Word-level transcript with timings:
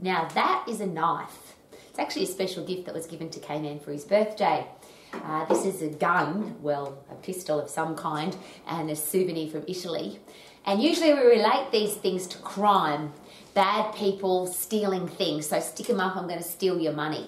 Now, 0.00 0.28
that 0.34 0.64
is 0.68 0.80
a 0.80 0.86
knife. 0.86 1.54
It's 1.90 1.98
actually 1.98 2.24
a 2.24 2.28
special 2.28 2.64
gift 2.64 2.86
that 2.86 2.94
was 2.94 3.06
given 3.06 3.30
to 3.30 3.40
K-Man 3.40 3.80
for 3.80 3.90
his 3.90 4.04
birthday. 4.04 4.66
Uh, 5.12 5.44
this 5.46 5.64
is 5.64 5.82
a 5.82 5.88
gun, 5.88 6.56
well, 6.60 7.02
a 7.10 7.14
pistol 7.16 7.58
of 7.60 7.68
some 7.68 7.96
kind, 7.96 8.36
and 8.68 8.90
a 8.90 8.96
souvenir 8.96 9.48
from 9.50 9.64
Italy. 9.66 10.20
And 10.64 10.82
usually 10.82 11.12
we 11.14 11.20
relate 11.20 11.72
these 11.72 11.94
things 11.94 12.26
to 12.28 12.38
crime, 12.38 13.12
bad 13.54 13.94
people 13.94 14.46
stealing 14.46 15.08
things. 15.08 15.48
So 15.48 15.58
stick 15.60 15.86
them 15.86 15.98
up, 15.98 16.16
I'm 16.16 16.28
going 16.28 16.38
to 16.38 16.44
steal 16.44 16.78
your 16.78 16.92
money. 16.92 17.26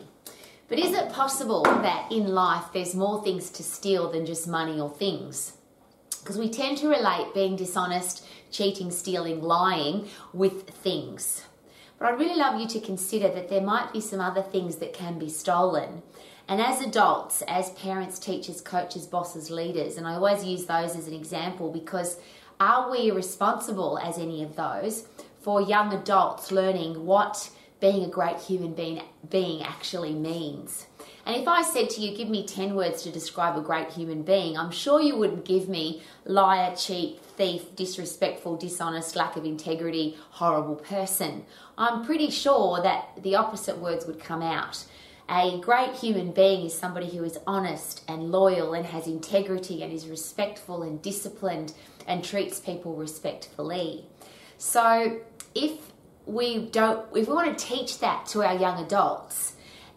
But 0.68 0.78
is 0.78 0.92
it 0.92 1.10
possible 1.10 1.64
that 1.64 2.12
in 2.12 2.28
life 2.28 2.66
there's 2.72 2.94
more 2.94 3.24
things 3.24 3.50
to 3.50 3.64
steal 3.64 4.12
than 4.12 4.26
just 4.26 4.46
money 4.46 4.78
or 4.78 4.90
things? 4.90 5.54
Because 6.20 6.38
we 6.38 6.48
tend 6.50 6.78
to 6.78 6.88
relate 6.88 7.34
being 7.34 7.56
dishonest, 7.56 8.24
cheating, 8.52 8.92
stealing, 8.92 9.42
lying 9.42 10.06
with 10.32 10.68
things. 10.68 11.42
But 12.00 12.14
I'd 12.14 12.18
really 12.18 12.36
love 12.36 12.58
you 12.58 12.66
to 12.66 12.80
consider 12.80 13.28
that 13.28 13.50
there 13.50 13.60
might 13.60 13.92
be 13.92 14.00
some 14.00 14.22
other 14.22 14.40
things 14.40 14.76
that 14.76 14.94
can 14.94 15.18
be 15.18 15.28
stolen. 15.28 16.02
And 16.48 16.58
as 16.58 16.80
adults, 16.80 17.42
as 17.46 17.72
parents, 17.72 18.18
teachers, 18.18 18.62
coaches, 18.62 19.06
bosses, 19.06 19.50
leaders, 19.50 19.98
and 19.98 20.06
I 20.06 20.14
always 20.14 20.42
use 20.42 20.64
those 20.64 20.96
as 20.96 21.06
an 21.06 21.12
example 21.12 21.70
because 21.70 22.18
are 22.58 22.90
we 22.90 23.10
responsible 23.10 23.98
as 23.98 24.16
any 24.16 24.42
of 24.42 24.56
those 24.56 25.06
for 25.42 25.60
young 25.60 25.92
adults 25.92 26.50
learning 26.50 27.04
what 27.04 27.50
being 27.80 28.02
a 28.02 28.08
great 28.08 28.38
human 28.38 28.72
being, 28.72 29.02
being 29.28 29.62
actually 29.62 30.14
means? 30.14 30.86
And 31.26 31.36
if 31.36 31.46
I 31.46 31.62
said 31.62 31.90
to 31.90 32.00
you, 32.00 32.16
give 32.16 32.28
me 32.28 32.46
10 32.46 32.74
words 32.74 33.02
to 33.02 33.10
describe 33.10 33.56
a 33.56 33.60
great 33.60 33.90
human 33.90 34.22
being, 34.22 34.56
I'm 34.56 34.70
sure 34.70 35.00
you 35.00 35.16
wouldn't 35.16 35.44
give 35.44 35.68
me 35.68 36.02
liar, 36.24 36.74
cheat, 36.74 37.20
thief, 37.22 37.74
disrespectful, 37.76 38.56
dishonest, 38.56 39.16
lack 39.16 39.36
of 39.36 39.44
integrity, 39.44 40.16
horrible 40.30 40.76
person. 40.76 41.44
I'm 41.76 42.04
pretty 42.04 42.30
sure 42.30 42.82
that 42.82 43.22
the 43.22 43.36
opposite 43.36 43.78
words 43.78 44.06
would 44.06 44.20
come 44.20 44.42
out. 44.42 44.84
A 45.28 45.60
great 45.60 45.94
human 45.94 46.32
being 46.32 46.66
is 46.66 46.76
somebody 46.76 47.08
who 47.08 47.22
is 47.22 47.38
honest 47.46 48.02
and 48.08 48.32
loyal 48.32 48.74
and 48.74 48.84
has 48.86 49.06
integrity 49.06 49.82
and 49.82 49.92
is 49.92 50.08
respectful 50.08 50.82
and 50.82 51.00
disciplined 51.00 51.72
and 52.08 52.24
treats 52.24 52.58
people 52.58 52.96
respectfully. 52.96 54.06
So 54.58 55.20
if 55.54 55.78
we 56.26 56.66
don't 56.66 57.06
if 57.16 57.28
we 57.28 57.34
want 57.34 57.56
to 57.56 57.64
teach 57.64 57.98
that 58.00 58.26
to 58.26 58.42
our 58.42 58.56
young 58.56 58.84
adults 58.84 59.54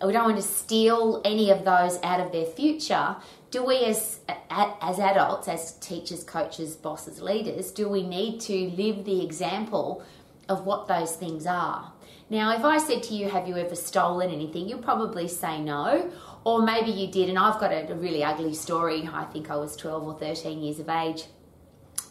we 0.08 0.14
don't 0.14 0.26
want 0.26 0.38
to 0.38 0.44
steal 0.44 1.22
any 1.24 1.50
of 1.50 1.64
those 1.66 2.00
out 2.04 2.20
of 2.20 2.32
their 2.32 2.46
future, 2.46 3.16
do 3.52 3.64
we 3.64 3.78
as 3.86 4.20
as 4.50 5.00
adults, 5.00 5.48
as 5.48 5.74
teachers, 5.74 6.24
coaches, 6.24 6.76
bosses, 6.76 7.22
leaders, 7.22 7.72
do 7.72 7.88
we 7.88 8.04
need 8.04 8.40
to 8.42 8.70
live 8.72 9.06
the 9.06 9.24
example 9.24 10.04
of 10.50 10.66
what 10.66 10.88
those 10.88 11.16
things 11.16 11.46
are? 11.46 11.94
Now, 12.30 12.56
if 12.56 12.64
I 12.64 12.80
said 12.80 13.04
to 13.04 13.14
you, 13.14 13.30
Have 13.30 13.48
you 13.48 13.58
ever 13.58 13.76
stolen 13.76 14.32
anything? 14.32 14.68
You'll 14.68 14.80
probably 14.80 15.28
say 15.28 15.62
no. 15.62 16.12
Or 16.46 16.62
maybe 16.62 16.92
you 16.92 17.08
did, 17.12 17.30
and 17.30 17.40
I've 17.40 17.60
got 17.60 17.72
a, 17.72 17.92
a 17.92 17.96
really 17.96 18.24
ugly 18.24 18.54
story. 18.54 19.08
I 19.12 19.24
think 19.26 19.50
I 19.50 19.56
was 19.56 19.76
12 19.78 20.04
or 20.04 20.14
13 20.20 20.62
years 20.62 20.80
of 20.80 20.90
age. 20.90 21.26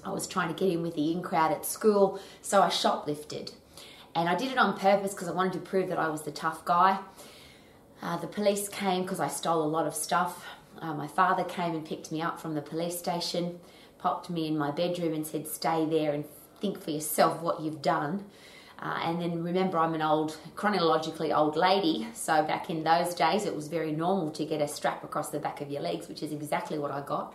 I 0.05 0.11
was 0.11 0.27
trying 0.27 0.49
to 0.49 0.55
get 0.55 0.73
in 0.73 0.83
with 0.83 0.95
the 0.95 1.13
in 1.13 1.23
crowd 1.23 1.53
at 1.53 1.67
school, 1.67 2.19
so 2.41 2.63
I 2.63 2.69
shoplifted. 2.69 3.53
And 4.15 4.29
I 4.29 4.35
did 4.35 4.53
it 4.53 4.59
on 4.59 4.79
purpose 4.79 5.13
because 5.13 5.29
I 5.29 5.33
wanted 5.33 5.55
to 5.55 5.59
prove 5.59 5.89
that 5.89 5.99
I 5.99 6.09
was 6.09 6.23
the 6.23 6.31
tough 6.31 6.65
guy. 6.65 6.99
Uh, 8.03 8.17
the 8.17 8.27
police 8.27 8.69
came 8.69 9.03
because 9.03 9.21
I 9.21 9.29
stole 9.29 9.63
a 9.63 9.65
lot 9.65 9.87
of 9.87 9.95
stuff. 9.95 10.45
Uh, 10.81 10.93
my 10.93 11.07
father 11.07 11.45
came 11.45 11.75
and 11.75 11.87
picked 11.87 12.11
me 12.11 12.21
up 12.21 12.41
from 12.41 12.55
the 12.55 12.61
police 12.61 12.99
station, 12.99 13.61
popped 13.99 14.29
me 14.29 14.49
in 14.49 14.59
my 14.59 14.73
bedroom, 14.73 15.15
and 15.15 15.25
said, 15.25 15.47
Stay 15.47 15.87
there 15.87 16.13
and 16.13 16.25
think 16.61 16.83
for 16.83 16.91
yourself 16.91 17.41
what 17.41 17.61
you've 17.61 17.81
done. 17.81 18.25
Uh, 18.81 18.99
and 19.05 19.23
then 19.23 19.45
remember, 19.45 19.79
I'm 19.79 19.95
an 19.95 20.03
old, 20.03 20.37
chronologically 20.57 21.33
old 21.33 21.57
lady, 21.57 22.09
so 22.15 22.43
back 22.43 22.69
in 22.69 22.83
those 22.83 23.15
days 23.15 23.45
it 23.45 23.55
was 23.55 23.69
very 23.69 23.93
normal 23.93 24.33
to 24.33 24.45
get 24.45 24.61
a 24.61 24.67
strap 24.67 25.05
across 25.05 25.31
the 25.31 25.39
back 25.39 25.61
of 25.61 25.71
your 25.71 25.83
legs, 25.83 26.09
which 26.09 26.25
is 26.25 26.33
exactly 26.33 26.81
what 26.81 26.91
I 26.91 27.01
got. 27.01 27.33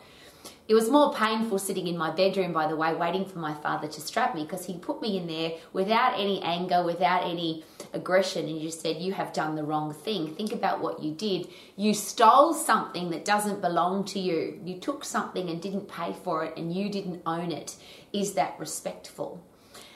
It 0.68 0.74
was 0.74 0.90
more 0.90 1.14
painful 1.14 1.60
sitting 1.60 1.88
in 1.88 1.98
my 1.98 2.12
bedroom, 2.12 2.52
by 2.52 2.68
the 2.68 2.76
way, 2.76 2.94
waiting 2.94 3.26
for 3.26 3.40
my 3.40 3.54
father 3.54 3.88
to 3.88 4.02
strap 4.02 4.36
me 4.36 4.44
because 4.44 4.66
he 4.66 4.78
put 4.78 5.02
me 5.02 5.18
in 5.18 5.28
there 5.28 5.54
without 5.72 6.20
any 6.20 6.42
anger, 6.42 6.84
without 6.84 7.24
any 7.24 7.64
aggression, 7.94 8.48
and 8.48 8.62
just 8.62 8.82
said, 8.82 8.98
You 8.98 9.14
have 9.14 9.32
done 9.32 9.56
the 9.56 9.64
wrong 9.64 9.94
thing. 9.94 10.36
Think 10.36 10.52
about 10.52 10.82
what 10.82 11.02
you 11.02 11.14
did. 11.14 11.48
You 11.78 11.94
stole 11.94 12.54
something 12.54 13.10
that 13.12 13.24
doesn't 13.24 13.62
belong 13.62 14.04
to 14.06 14.20
you. 14.20 14.60
You 14.64 14.78
took 14.80 15.06
something 15.06 15.50
and 15.50 15.62
didn't 15.62 15.88
pay 15.88 16.14
for 16.24 16.44
it, 16.44 16.58
and 16.58 16.74
you 16.76 16.90
didn't 16.90 17.22
own 17.26 17.52
it. 17.52 17.76
Is 18.12 18.34
that 18.34 18.60
respectful? 18.60 19.42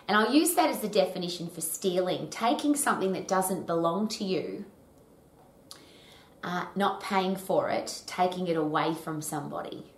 And 0.08 0.18
I'll 0.18 0.34
use 0.34 0.56
that 0.56 0.70
as 0.70 0.80
the 0.80 0.90
definition 0.90 1.50
for 1.50 1.62
stealing 1.62 2.30
taking 2.30 2.76
something 2.76 3.14
that 3.14 3.28
doesn't 3.28 3.68
belong 3.68 4.08
to 4.10 4.24
you, 4.24 4.66
uh, 6.44 6.66
not 6.76 7.02
paying 7.02 7.36
for 7.36 7.70
it, 7.70 8.04
taking 8.08 8.48
it 8.48 8.58
away 8.58 8.94
from 8.94 9.22
somebody. 9.22 9.92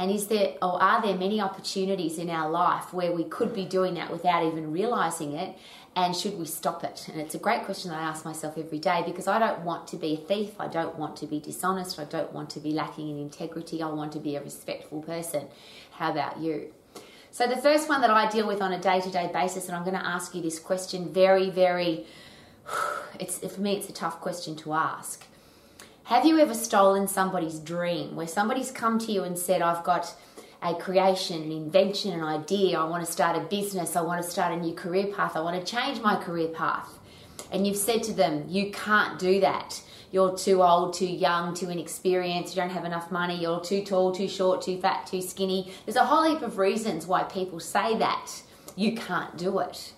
And 0.00 0.10
is 0.10 0.28
there 0.28 0.54
or 0.62 0.82
are 0.82 1.02
there 1.02 1.14
many 1.14 1.42
opportunities 1.42 2.16
in 2.16 2.30
our 2.30 2.48
life 2.50 2.94
where 2.94 3.12
we 3.12 3.24
could 3.24 3.54
be 3.54 3.66
doing 3.66 3.94
that 3.94 4.10
without 4.10 4.42
even 4.46 4.72
realizing 4.72 5.34
it? 5.34 5.58
And 5.94 6.16
should 6.16 6.38
we 6.38 6.46
stop 6.46 6.82
it? 6.84 7.06
And 7.12 7.20
it's 7.20 7.34
a 7.34 7.38
great 7.38 7.64
question 7.64 7.90
that 7.90 8.00
I 8.00 8.04
ask 8.04 8.24
myself 8.24 8.56
every 8.56 8.78
day 8.78 9.02
because 9.04 9.28
I 9.28 9.38
don't 9.38 9.60
want 9.60 9.88
to 9.88 9.96
be 9.96 10.14
a 10.14 10.16
thief. 10.16 10.52
I 10.58 10.68
don't 10.68 10.96
want 10.96 11.16
to 11.16 11.26
be 11.26 11.38
dishonest. 11.38 11.98
I 11.98 12.04
don't 12.04 12.32
want 12.32 12.48
to 12.50 12.60
be 12.60 12.72
lacking 12.72 13.10
in 13.10 13.18
integrity. 13.18 13.82
I 13.82 13.88
want 13.88 14.12
to 14.12 14.20
be 14.20 14.36
a 14.36 14.42
respectful 14.42 15.02
person. 15.02 15.48
How 15.90 16.12
about 16.12 16.40
you? 16.40 16.72
So, 17.30 17.46
the 17.46 17.58
first 17.58 17.86
one 17.86 18.00
that 18.00 18.10
I 18.10 18.26
deal 18.30 18.46
with 18.46 18.62
on 18.62 18.72
a 18.72 18.80
day 18.80 19.02
to 19.02 19.10
day 19.10 19.28
basis, 19.30 19.66
and 19.66 19.76
I'm 19.76 19.84
going 19.84 19.98
to 19.98 20.06
ask 20.06 20.34
you 20.34 20.40
this 20.40 20.58
question 20.58 21.12
very, 21.12 21.50
very, 21.50 22.06
it's, 23.20 23.38
for 23.38 23.60
me, 23.60 23.76
it's 23.76 23.90
a 23.90 23.92
tough 23.92 24.18
question 24.22 24.56
to 24.56 24.72
ask. 24.72 25.26
Have 26.10 26.26
you 26.26 26.40
ever 26.40 26.54
stolen 26.54 27.06
somebody's 27.06 27.60
dream 27.60 28.16
where 28.16 28.26
somebody's 28.26 28.72
come 28.72 28.98
to 28.98 29.12
you 29.12 29.22
and 29.22 29.38
said, 29.38 29.62
I've 29.62 29.84
got 29.84 30.12
a 30.60 30.74
creation, 30.74 31.40
an 31.40 31.52
invention, 31.52 32.12
an 32.12 32.24
idea, 32.24 32.80
I 32.80 32.88
want 32.88 33.06
to 33.06 33.12
start 33.12 33.36
a 33.36 33.42
business, 33.42 33.94
I 33.94 34.00
want 34.00 34.20
to 34.20 34.28
start 34.28 34.52
a 34.52 34.56
new 34.56 34.74
career 34.74 35.06
path, 35.06 35.36
I 35.36 35.40
want 35.40 35.64
to 35.64 35.72
change 35.72 36.00
my 36.00 36.16
career 36.16 36.48
path? 36.48 36.98
And 37.52 37.64
you've 37.64 37.76
said 37.76 38.02
to 38.02 38.12
them, 38.12 38.44
You 38.48 38.72
can't 38.72 39.20
do 39.20 39.38
that. 39.38 39.80
You're 40.10 40.36
too 40.36 40.64
old, 40.64 40.94
too 40.94 41.06
young, 41.06 41.54
too 41.54 41.70
inexperienced, 41.70 42.56
you 42.56 42.60
don't 42.60 42.70
have 42.70 42.84
enough 42.84 43.12
money, 43.12 43.40
you're 43.40 43.60
too 43.60 43.84
tall, 43.84 44.10
too 44.10 44.26
short, 44.26 44.62
too 44.62 44.80
fat, 44.80 45.06
too 45.06 45.22
skinny. 45.22 45.72
There's 45.86 45.94
a 45.94 46.04
whole 46.04 46.24
heap 46.24 46.42
of 46.42 46.58
reasons 46.58 47.06
why 47.06 47.22
people 47.22 47.60
say 47.60 47.96
that. 47.98 48.32
You 48.74 48.96
can't 48.96 49.36
do 49.36 49.60
it. 49.60 49.92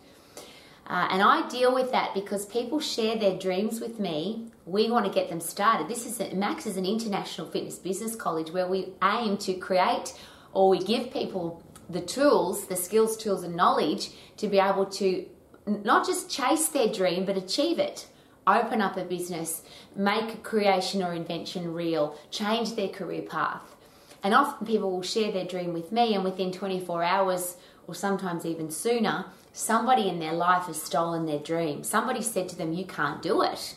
Uh, 0.87 1.09
and 1.11 1.23
I 1.23 1.49
deal 1.49 1.73
with 1.73 1.93
that 1.93 2.13
because 2.13 2.45
people 2.47 2.81
share 2.81 3.17
their 3.17 3.39
dreams 3.39 3.81
with 3.81 4.01
me. 4.01 4.49
We 4.67 4.91
want 4.91 5.07
to 5.07 5.13
get 5.13 5.29
them 5.29 5.41
started. 5.41 5.89
This 5.89 6.07
is 6.07 6.21
a, 6.21 6.35
Max 6.35 6.67
is 6.67 6.77
an 6.77 6.85
international 6.85 7.47
fitness 7.47 7.79
business 7.79 8.17
college 8.17 8.51
where 8.51 8.67
we 8.67 8.93
aim 9.03 9.37
to 9.39 9.55
create 9.55 10.15
or 10.53 10.69
we 10.69 10.81
give 10.81 11.13
people 11.13 11.63
the 11.89 12.01
tools, 12.01 12.67
the 12.67 12.77
skills, 12.77 13.17
tools, 13.17 13.43
and 13.43 13.55
knowledge 13.55 14.11
to 14.39 14.49
be 14.49 14.59
able 14.59 14.87
to 14.87 15.25
not 15.67 16.07
just 16.07 16.31
chase 16.31 16.69
their 16.69 16.89
dream 16.89 17.25
but 17.25 17.37
achieve 17.37 17.79
it. 17.79 18.09
Open 18.45 18.81
up 18.81 18.97
a 18.97 19.05
business, 19.05 19.63
make 19.95 20.35
a 20.35 20.37
creation 20.39 21.01
or 21.01 21.15
invention 21.15 21.73
real, 21.73 22.19
change 22.31 22.75
their 22.75 22.89
career 22.89 23.23
path. 23.23 23.77
And 24.25 24.35
often 24.35 24.67
people 24.67 24.91
will 24.91 25.03
share 25.03 25.31
their 25.31 25.45
dream 25.45 25.73
with 25.73 25.93
me, 25.93 26.15
and 26.15 26.25
within 26.25 26.53
24 26.53 27.03
hours, 27.05 27.57
or 27.87 27.95
sometimes 27.95 28.45
even 28.45 28.71
sooner, 28.71 29.27
somebody 29.53 30.09
in 30.09 30.19
their 30.19 30.33
life 30.33 30.65
has 30.65 30.81
stolen 30.81 31.27
their 31.27 31.39
dream. 31.39 31.83
Somebody 31.83 32.23
said 32.23 32.49
to 32.51 32.57
them, 32.57 32.73
You 32.73 32.85
can't 32.85 33.23
do 33.23 33.43
it. 33.43 33.77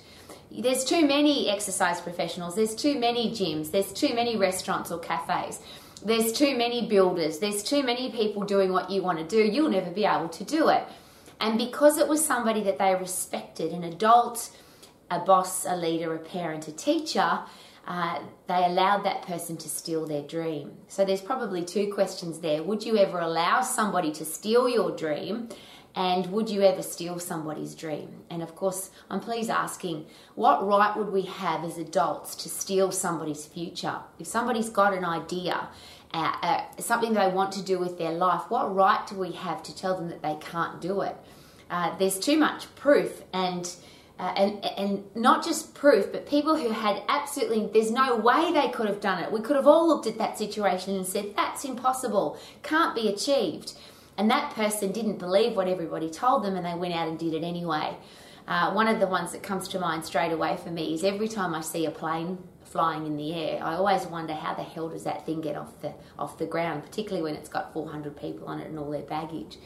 There's 0.52 0.86
too 0.86 1.06
many 1.06 1.50
exercise 1.50 2.00
professionals, 2.00 2.56
there's 2.56 2.76
too 2.76 2.98
many 2.98 3.32
gyms, 3.32 3.72
there's 3.72 3.92
too 3.92 4.14
many 4.14 4.38
restaurants 4.38 4.92
or 4.92 5.00
cafes, 5.00 5.60
there's 6.04 6.32
too 6.32 6.56
many 6.56 6.88
builders, 6.88 7.40
there's 7.40 7.62
too 7.64 7.84
many 7.84 8.12
people 8.12 8.44
doing 8.44 8.72
what 8.72 8.90
you 8.90 9.02
want 9.02 9.18
to 9.18 9.26
do. 9.26 9.44
You'll 9.44 9.72
never 9.72 9.90
be 9.90 10.06
able 10.06 10.30
to 10.30 10.44
do 10.44 10.70
it. 10.70 10.84
And 11.40 11.58
because 11.58 11.98
it 11.98 12.08
was 12.08 12.24
somebody 12.24 12.64
that 12.64 12.78
they 12.78 12.96
respected, 12.96 13.74
an 13.74 13.84
adult, 13.84 14.50
a 15.12 15.20
boss, 15.20 15.66
a 15.66 15.76
leader, 15.76 16.16
a 16.16 16.20
parent, 16.20 16.68
a 16.68 16.72
teacher, 16.72 17.40
uh, 17.88 18.20
they 18.48 18.66
allowed 18.66 19.04
that 19.04 19.22
person 19.24 19.58
to 19.58 19.70
steal 19.70 20.06
their 20.06 20.24
dream. 20.24 20.72
So 20.88 21.06
there's 21.06 21.22
probably 21.22 21.64
two 21.64 21.94
questions 21.94 22.40
there. 22.40 22.64
Would 22.64 22.84
you 22.84 22.98
ever 22.98 23.20
allow 23.20 23.62
somebody 23.62 24.12
to 24.14 24.26
steal 24.26 24.68
your 24.68 24.96
dream? 24.96 25.50
And 25.96 26.26
would 26.34 26.50
you 26.50 26.62
ever 26.62 26.82
steal 26.82 27.20
somebody's 27.20 27.74
dream? 27.74 28.24
And 28.30 28.44
of 28.44 28.54
course, 28.54 28.90
I'm 29.10 29.22
pleased 29.22 29.50
asking, 29.50 30.08
what 30.36 30.68
right 30.68 30.96
would 30.98 31.10
we 31.10 31.22
have 31.22 31.64
as 31.64 31.78
adults 31.78 32.36
to 32.38 32.50
steal 32.50 32.92
somebody's 32.92 33.46
future? 33.46 34.00
If 34.20 34.28
somebody's 34.28 34.70
got 34.70 34.94
an 34.94 35.06
idea, 35.06 35.70
uh, 36.14 36.34
uh, 36.42 36.62
something 36.80 37.14
they 37.14 37.30
want 37.30 37.54
to 37.54 37.64
do 37.64 37.80
with 37.80 37.98
their 37.98 38.12
life, 38.12 38.42
what 38.50 38.76
right 38.76 39.08
do 39.08 39.16
we 39.16 39.32
have 39.34 39.64
to 39.64 39.76
tell 39.76 39.96
them 39.96 40.10
that 40.10 40.22
they 40.22 40.36
can't 40.42 40.82
do 40.82 41.00
it? 41.00 41.16
Uh, 41.70 41.98
there's 41.98 42.20
too 42.20 42.38
much 42.38 42.74
proof 42.76 43.24
and 43.32 43.74
uh, 44.18 44.34
and 44.38 44.66
and 44.78 45.04
not 45.16 45.44
just 45.44 45.74
proof, 45.74 46.12
but 46.12 46.26
people 46.26 46.56
who 46.56 46.70
had 46.70 47.04
absolutely 47.10 47.70
there's 47.74 47.92
no 47.92 48.16
way 48.16 48.54
they 48.54 48.70
could 48.70 48.88
have 48.88 49.02
done 49.02 49.22
it. 49.22 49.32
We 49.32 49.42
could 49.42 49.56
have 49.56 49.68
all 49.68 49.88
looked 49.88 50.08
at 50.08 50.18
that 50.18 50.38
situation 50.38 50.96
and 50.96 51.06
said 51.06 51.34
that's 51.36 51.66
impossible, 51.66 52.40
can't 52.64 52.96
be 52.96 53.10
achieved, 53.10 53.74
and 54.18 54.30
that 54.30 54.54
person 54.54 54.92
didn't 54.92 55.18
believe 55.18 55.56
what 55.56 55.68
everybody 55.68 56.10
told 56.10 56.44
them, 56.44 56.56
and 56.56 56.66
they 56.66 56.76
went 56.76 56.94
out 56.94 57.08
and 57.08 57.20
did 57.20 57.34
it 57.34 57.44
anyway. 57.44 57.98
Uh, 58.48 58.72
one 58.74 58.88
of 58.88 59.00
the 59.00 59.08
ones 59.08 59.32
that 59.32 59.42
comes 59.44 59.68
to 59.70 59.80
mind 59.80 60.06
straight 60.06 60.32
away 60.32 60.56
for 60.56 60.70
me 60.70 60.94
is 60.94 61.04
every 61.04 61.28
time 61.28 61.56
I 61.56 61.62
see 61.62 61.86
a 61.86 61.92
plane 61.92 62.38
flying 62.64 63.06
in 63.06 63.18
the 63.18 63.34
air, 63.34 63.64
I 63.64 63.76
always 63.76 64.06
wonder 64.06 64.34
how 64.34 64.54
the 64.54 64.64
hell 64.64 64.90
does 64.90 65.04
that 65.04 65.26
thing 65.26 65.42
get 65.42 65.58
off 65.58 65.82
the 65.82 65.94
off 66.18 66.38
the 66.38 66.46
ground, 66.46 66.84
particularly 66.84 67.24
when 67.24 67.36
it's 67.36 67.50
got 67.50 67.74
400 67.74 68.16
people 68.16 68.48
on 68.48 68.60
it 68.60 68.68
and 68.68 68.80
all 68.80 68.92
their 68.92 69.02
baggage. 69.02 69.58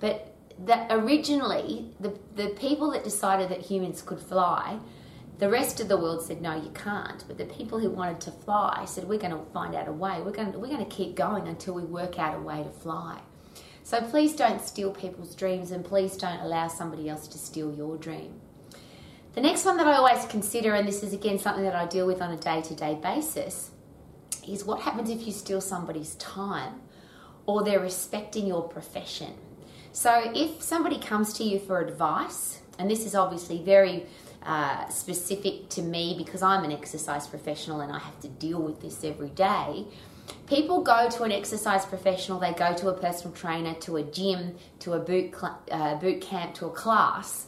But 0.00 0.35
that 0.58 0.86
originally, 0.90 1.90
the 2.00 2.18
the 2.34 2.48
people 2.50 2.90
that 2.92 3.04
decided 3.04 3.48
that 3.50 3.62
humans 3.62 4.02
could 4.02 4.20
fly, 4.20 4.78
the 5.38 5.50
rest 5.50 5.80
of 5.80 5.88
the 5.88 5.98
world 5.98 6.22
said 6.22 6.40
no, 6.40 6.56
you 6.56 6.70
can't. 6.70 7.24
But 7.28 7.38
the 7.38 7.44
people 7.44 7.78
who 7.78 7.90
wanted 7.90 8.20
to 8.22 8.30
fly 8.30 8.84
said 8.86 9.04
we're 9.04 9.18
going 9.18 9.32
to 9.32 9.50
find 9.52 9.74
out 9.74 9.88
a 9.88 9.92
way. 9.92 10.20
We're 10.22 10.32
going 10.32 10.52
we're 10.58 10.68
going 10.68 10.84
to 10.84 10.96
keep 10.96 11.14
going 11.14 11.46
until 11.46 11.74
we 11.74 11.82
work 11.82 12.18
out 12.18 12.36
a 12.36 12.40
way 12.40 12.62
to 12.62 12.70
fly. 12.70 13.20
So 13.82 14.00
please 14.00 14.34
don't 14.34 14.60
steal 14.60 14.90
people's 14.92 15.34
dreams, 15.34 15.70
and 15.70 15.84
please 15.84 16.16
don't 16.16 16.40
allow 16.40 16.68
somebody 16.68 17.08
else 17.08 17.28
to 17.28 17.38
steal 17.38 17.72
your 17.72 17.96
dream. 17.96 18.40
The 19.34 19.42
next 19.42 19.66
one 19.66 19.76
that 19.76 19.86
I 19.86 19.96
always 19.96 20.24
consider, 20.24 20.74
and 20.74 20.88
this 20.88 21.02
is 21.02 21.12
again 21.12 21.38
something 21.38 21.62
that 21.62 21.74
I 21.74 21.84
deal 21.84 22.06
with 22.06 22.22
on 22.22 22.32
a 22.32 22.36
day 22.38 22.62
to 22.62 22.74
day 22.74 22.98
basis, 23.00 23.70
is 24.48 24.64
what 24.64 24.80
happens 24.80 25.10
if 25.10 25.26
you 25.26 25.32
steal 25.32 25.60
somebody's 25.60 26.14
time 26.14 26.80
or 27.44 27.62
they're 27.62 27.80
respecting 27.80 28.46
your 28.46 28.68
profession. 28.68 29.34
So 29.96 30.30
if 30.34 30.60
somebody 30.60 30.98
comes 30.98 31.32
to 31.38 31.42
you 31.42 31.58
for 31.58 31.80
advice, 31.80 32.60
and 32.78 32.90
this 32.90 33.06
is 33.06 33.14
obviously 33.14 33.62
very 33.62 34.04
uh, 34.42 34.86
specific 34.90 35.70
to 35.70 35.80
me 35.80 36.14
because 36.18 36.42
I'm 36.42 36.64
an 36.64 36.70
exercise 36.70 37.26
professional 37.26 37.80
and 37.80 37.90
I 37.90 37.98
have 38.00 38.20
to 38.20 38.28
deal 38.28 38.60
with 38.60 38.82
this 38.82 39.04
every 39.04 39.30
day. 39.30 39.86
People 40.46 40.82
go 40.82 41.08
to 41.08 41.22
an 41.22 41.32
exercise 41.32 41.86
professional, 41.86 42.38
they 42.38 42.52
go 42.52 42.74
to 42.74 42.90
a 42.90 42.92
personal 42.92 43.32
trainer, 43.34 43.72
to 43.72 43.96
a 43.96 44.02
gym, 44.02 44.56
to 44.80 44.92
a 44.92 44.98
boot, 44.98 45.34
cl- 45.34 45.62
uh, 45.70 45.94
boot 45.94 46.20
camp, 46.20 46.52
to 46.56 46.66
a 46.66 46.70
class, 46.70 47.46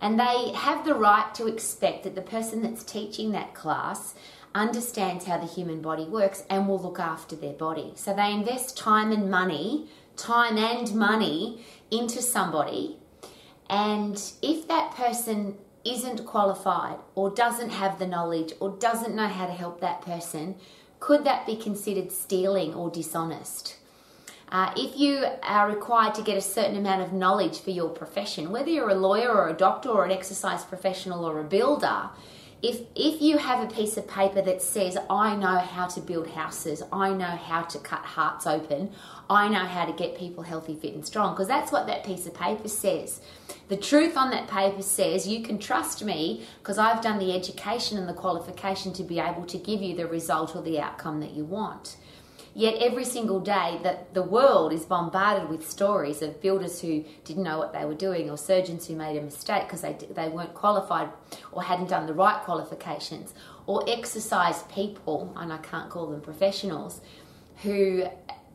and 0.00 0.18
they 0.18 0.52
have 0.54 0.84
the 0.84 0.94
right 0.94 1.34
to 1.34 1.48
expect 1.48 2.04
that 2.04 2.14
the 2.14 2.22
person 2.22 2.62
that's 2.62 2.84
teaching 2.84 3.32
that 3.32 3.52
class 3.52 4.14
understands 4.54 5.24
how 5.24 5.38
the 5.38 5.46
human 5.46 5.82
body 5.82 6.04
works 6.04 6.44
and 6.48 6.68
will 6.68 6.78
look 6.78 7.00
after 7.00 7.34
their 7.34 7.52
body. 7.52 7.92
So 7.96 8.14
they 8.14 8.32
invest 8.32 8.78
time 8.78 9.10
and 9.10 9.28
money, 9.28 9.88
time 10.16 10.56
and 10.56 10.94
money 10.94 11.64
into 11.90 12.22
somebody. 12.22 12.96
And 13.68 14.20
if 14.42 14.66
that 14.68 14.94
person 14.94 15.56
isn't 15.84 16.26
qualified 16.26 16.98
or 17.14 17.30
doesn't 17.30 17.70
have 17.70 17.98
the 17.98 18.06
knowledge 18.06 18.52
or 18.60 18.70
doesn't 18.70 19.14
know 19.14 19.28
how 19.28 19.46
to 19.46 19.52
help 19.52 19.80
that 19.80 20.02
person, 20.02 20.56
could 20.98 21.24
that 21.24 21.46
be 21.46 21.56
considered 21.56 22.12
stealing 22.12 22.74
or 22.74 22.90
dishonest? 22.90 23.76
Uh, 24.52 24.72
if 24.76 24.98
you 24.98 25.24
are 25.44 25.68
required 25.68 26.14
to 26.14 26.22
get 26.22 26.36
a 26.36 26.40
certain 26.40 26.76
amount 26.76 27.00
of 27.00 27.12
knowledge 27.12 27.60
for 27.60 27.70
your 27.70 27.88
profession, 27.88 28.50
whether 28.50 28.68
you're 28.68 28.90
a 28.90 28.94
lawyer 28.94 29.30
or 29.30 29.48
a 29.48 29.54
doctor 29.54 29.88
or 29.88 30.04
an 30.04 30.10
exercise 30.10 30.64
professional 30.64 31.24
or 31.24 31.38
a 31.38 31.44
builder, 31.44 32.10
if 32.62 32.82
if 32.94 33.22
you 33.22 33.38
have 33.38 33.62
a 33.62 33.74
piece 33.74 33.96
of 33.96 34.06
paper 34.06 34.42
that 34.42 34.60
says 34.60 34.98
I 35.08 35.34
know 35.36 35.58
how 35.58 35.86
to 35.88 36.00
build 36.00 36.28
houses, 36.28 36.82
I 36.92 37.12
know 37.12 37.24
how 37.24 37.62
to 37.62 37.78
cut 37.78 38.00
hearts 38.00 38.46
open, 38.46 38.90
I 39.28 39.48
know 39.48 39.64
how 39.64 39.86
to 39.86 39.92
get 39.92 40.18
people 40.18 40.42
healthy, 40.42 40.74
fit 40.74 40.94
and 40.94 41.06
strong 41.06 41.34
because 41.34 41.48
that's 41.48 41.72
what 41.72 41.86
that 41.86 42.04
piece 42.04 42.26
of 42.26 42.34
paper 42.34 42.68
says. 42.68 43.20
The 43.68 43.76
truth 43.76 44.16
on 44.16 44.30
that 44.30 44.48
paper 44.48 44.82
says 44.82 45.26
you 45.26 45.42
can 45.42 45.58
trust 45.58 46.04
me 46.04 46.44
because 46.58 46.76
I've 46.76 47.02
done 47.02 47.18
the 47.18 47.34
education 47.34 47.96
and 47.96 48.08
the 48.08 48.14
qualification 48.14 48.92
to 48.94 49.04
be 49.04 49.20
able 49.20 49.46
to 49.46 49.58
give 49.58 49.80
you 49.80 49.96
the 49.96 50.06
result 50.06 50.54
or 50.54 50.62
the 50.62 50.80
outcome 50.80 51.20
that 51.20 51.32
you 51.32 51.44
want. 51.44 51.96
Yet 52.54 52.76
every 52.80 53.04
single 53.04 53.40
day 53.40 53.78
that 53.84 54.12
the 54.12 54.22
world 54.22 54.72
is 54.72 54.84
bombarded 54.84 55.48
with 55.48 55.68
stories 55.68 56.20
of 56.20 56.40
builders 56.40 56.80
who 56.80 57.04
didn't 57.24 57.44
know 57.44 57.58
what 57.58 57.72
they 57.72 57.84
were 57.84 57.94
doing 57.94 58.28
or 58.28 58.36
surgeons 58.36 58.86
who 58.86 58.96
made 58.96 59.16
a 59.16 59.22
mistake 59.22 59.64
because 59.64 59.82
they, 59.82 59.92
they 59.92 60.28
weren't 60.28 60.54
qualified 60.54 61.10
or 61.52 61.62
hadn't 61.62 61.88
done 61.88 62.06
the 62.06 62.14
right 62.14 62.42
qualifications 62.42 63.34
or 63.66 63.88
exercise 63.88 64.64
people, 64.64 65.32
and 65.36 65.52
I 65.52 65.58
can't 65.58 65.88
call 65.90 66.08
them 66.08 66.20
professionals, 66.20 67.00
who 67.62 68.04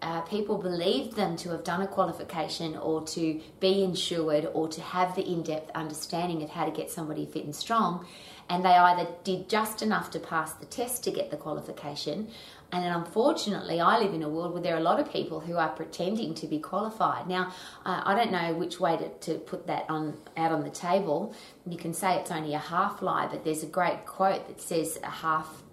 uh, 0.05 0.21
people 0.21 0.59
believed 0.59 1.15
them 1.15 1.35
to 1.35 1.49
have 1.49 1.63
done 1.63 1.81
a 1.81 1.87
qualification 1.87 2.77
or 2.77 3.01
to 3.07 3.41
be 3.59 3.83
insured 3.83 4.47
or 4.53 4.67
to 4.67 4.79
have 4.79 5.15
the 5.15 5.27
in 5.27 5.41
depth 5.41 5.71
understanding 5.73 6.43
of 6.43 6.49
how 6.51 6.63
to 6.63 6.69
get 6.69 6.91
somebody 6.91 7.25
fit 7.25 7.43
and 7.43 7.55
strong. 7.55 8.05
And 8.47 8.63
they 8.63 8.69
either 8.69 9.09
did 9.23 9.49
just 9.49 9.81
enough 9.81 10.11
to 10.11 10.19
pass 10.19 10.53
the 10.53 10.67
test 10.67 11.03
to 11.05 11.11
get 11.11 11.31
the 11.31 11.37
qualification. 11.37 12.27
And 12.71 12.85
unfortunately, 12.85 13.81
I 13.81 13.97
live 13.97 14.13
in 14.13 14.21
a 14.21 14.29
world 14.29 14.53
where 14.53 14.61
there 14.61 14.75
are 14.75 14.79
a 14.79 14.83
lot 14.83 14.99
of 14.99 15.11
people 15.11 15.39
who 15.39 15.57
are 15.57 15.69
pretending 15.69 16.35
to 16.35 16.45
be 16.45 16.59
qualified. 16.59 17.27
Now, 17.27 17.51
uh, 17.83 18.03
I 18.05 18.13
don't 18.13 18.31
know 18.31 18.53
which 18.53 18.79
way 18.79 18.97
to, 18.97 19.09
to 19.09 19.39
put 19.39 19.65
that 19.65 19.89
on 19.89 20.15
out 20.37 20.51
on 20.51 20.63
the 20.63 20.69
table. 20.69 21.33
You 21.65 21.77
can 21.79 21.95
say 21.95 22.17
it's 22.17 22.29
only 22.29 22.53
a 22.53 22.59
half 22.59 23.01
lie, 23.01 23.25
but 23.25 23.43
there's 23.43 23.63
a 23.63 23.67
great 23.67 24.05
quote 24.05 24.47
that 24.49 24.61
says 24.61 24.99
a 25.01 25.09
half 25.09 25.63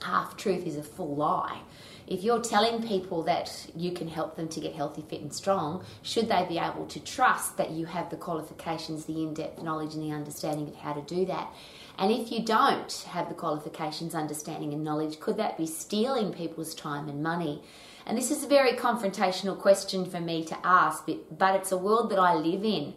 half 0.00 0.38
truth 0.38 0.66
is 0.66 0.76
a 0.76 0.82
full 0.82 1.14
lie 1.16 1.60
if 2.08 2.24
you're 2.24 2.42
telling 2.42 2.82
people 2.82 3.22
that 3.24 3.66
you 3.76 3.92
can 3.92 4.08
help 4.08 4.36
them 4.36 4.48
to 4.48 4.60
get 4.60 4.74
healthy, 4.74 5.04
fit, 5.08 5.20
and 5.20 5.32
strong, 5.32 5.84
should 6.02 6.28
they 6.28 6.46
be 6.48 6.58
able 6.58 6.86
to 6.86 7.00
trust 7.00 7.56
that 7.58 7.70
you 7.70 7.86
have 7.86 8.10
the 8.10 8.16
qualifications, 8.16 9.04
the 9.04 9.22
in 9.22 9.34
depth 9.34 9.62
knowledge, 9.62 9.94
and 9.94 10.02
the 10.02 10.14
understanding 10.14 10.68
of 10.68 10.76
how 10.76 10.92
to 10.94 11.02
do 11.02 11.26
that? 11.26 11.52
And 11.98 12.10
if 12.10 12.32
you 12.32 12.44
don't 12.44 12.92
have 13.10 13.28
the 13.28 13.34
qualifications, 13.34 14.14
understanding, 14.14 14.72
and 14.72 14.84
knowledge, 14.84 15.20
could 15.20 15.36
that 15.36 15.58
be 15.58 15.66
stealing 15.66 16.32
people's 16.32 16.74
time 16.74 17.08
and 17.08 17.22
money? 17.22 17.62
And 18.06 18.16
this 18.16 18.30
is 18.30 18.42
a 18.42 18.48
very 18.48 18.72
confrontational 18.72 19.58
question 19.58 20.06
for 20.06 20.20
me 20.20 20.44
to 20.44 20.56
ask, 20.66 21.06
but 21.06 21.54
it's 21.56 21.72
a 21.72 21.76
world 21.76 22.10
that 22.10 22.18
I 22.18 22.34
live 22.34 22.64
in. 22.64 22.94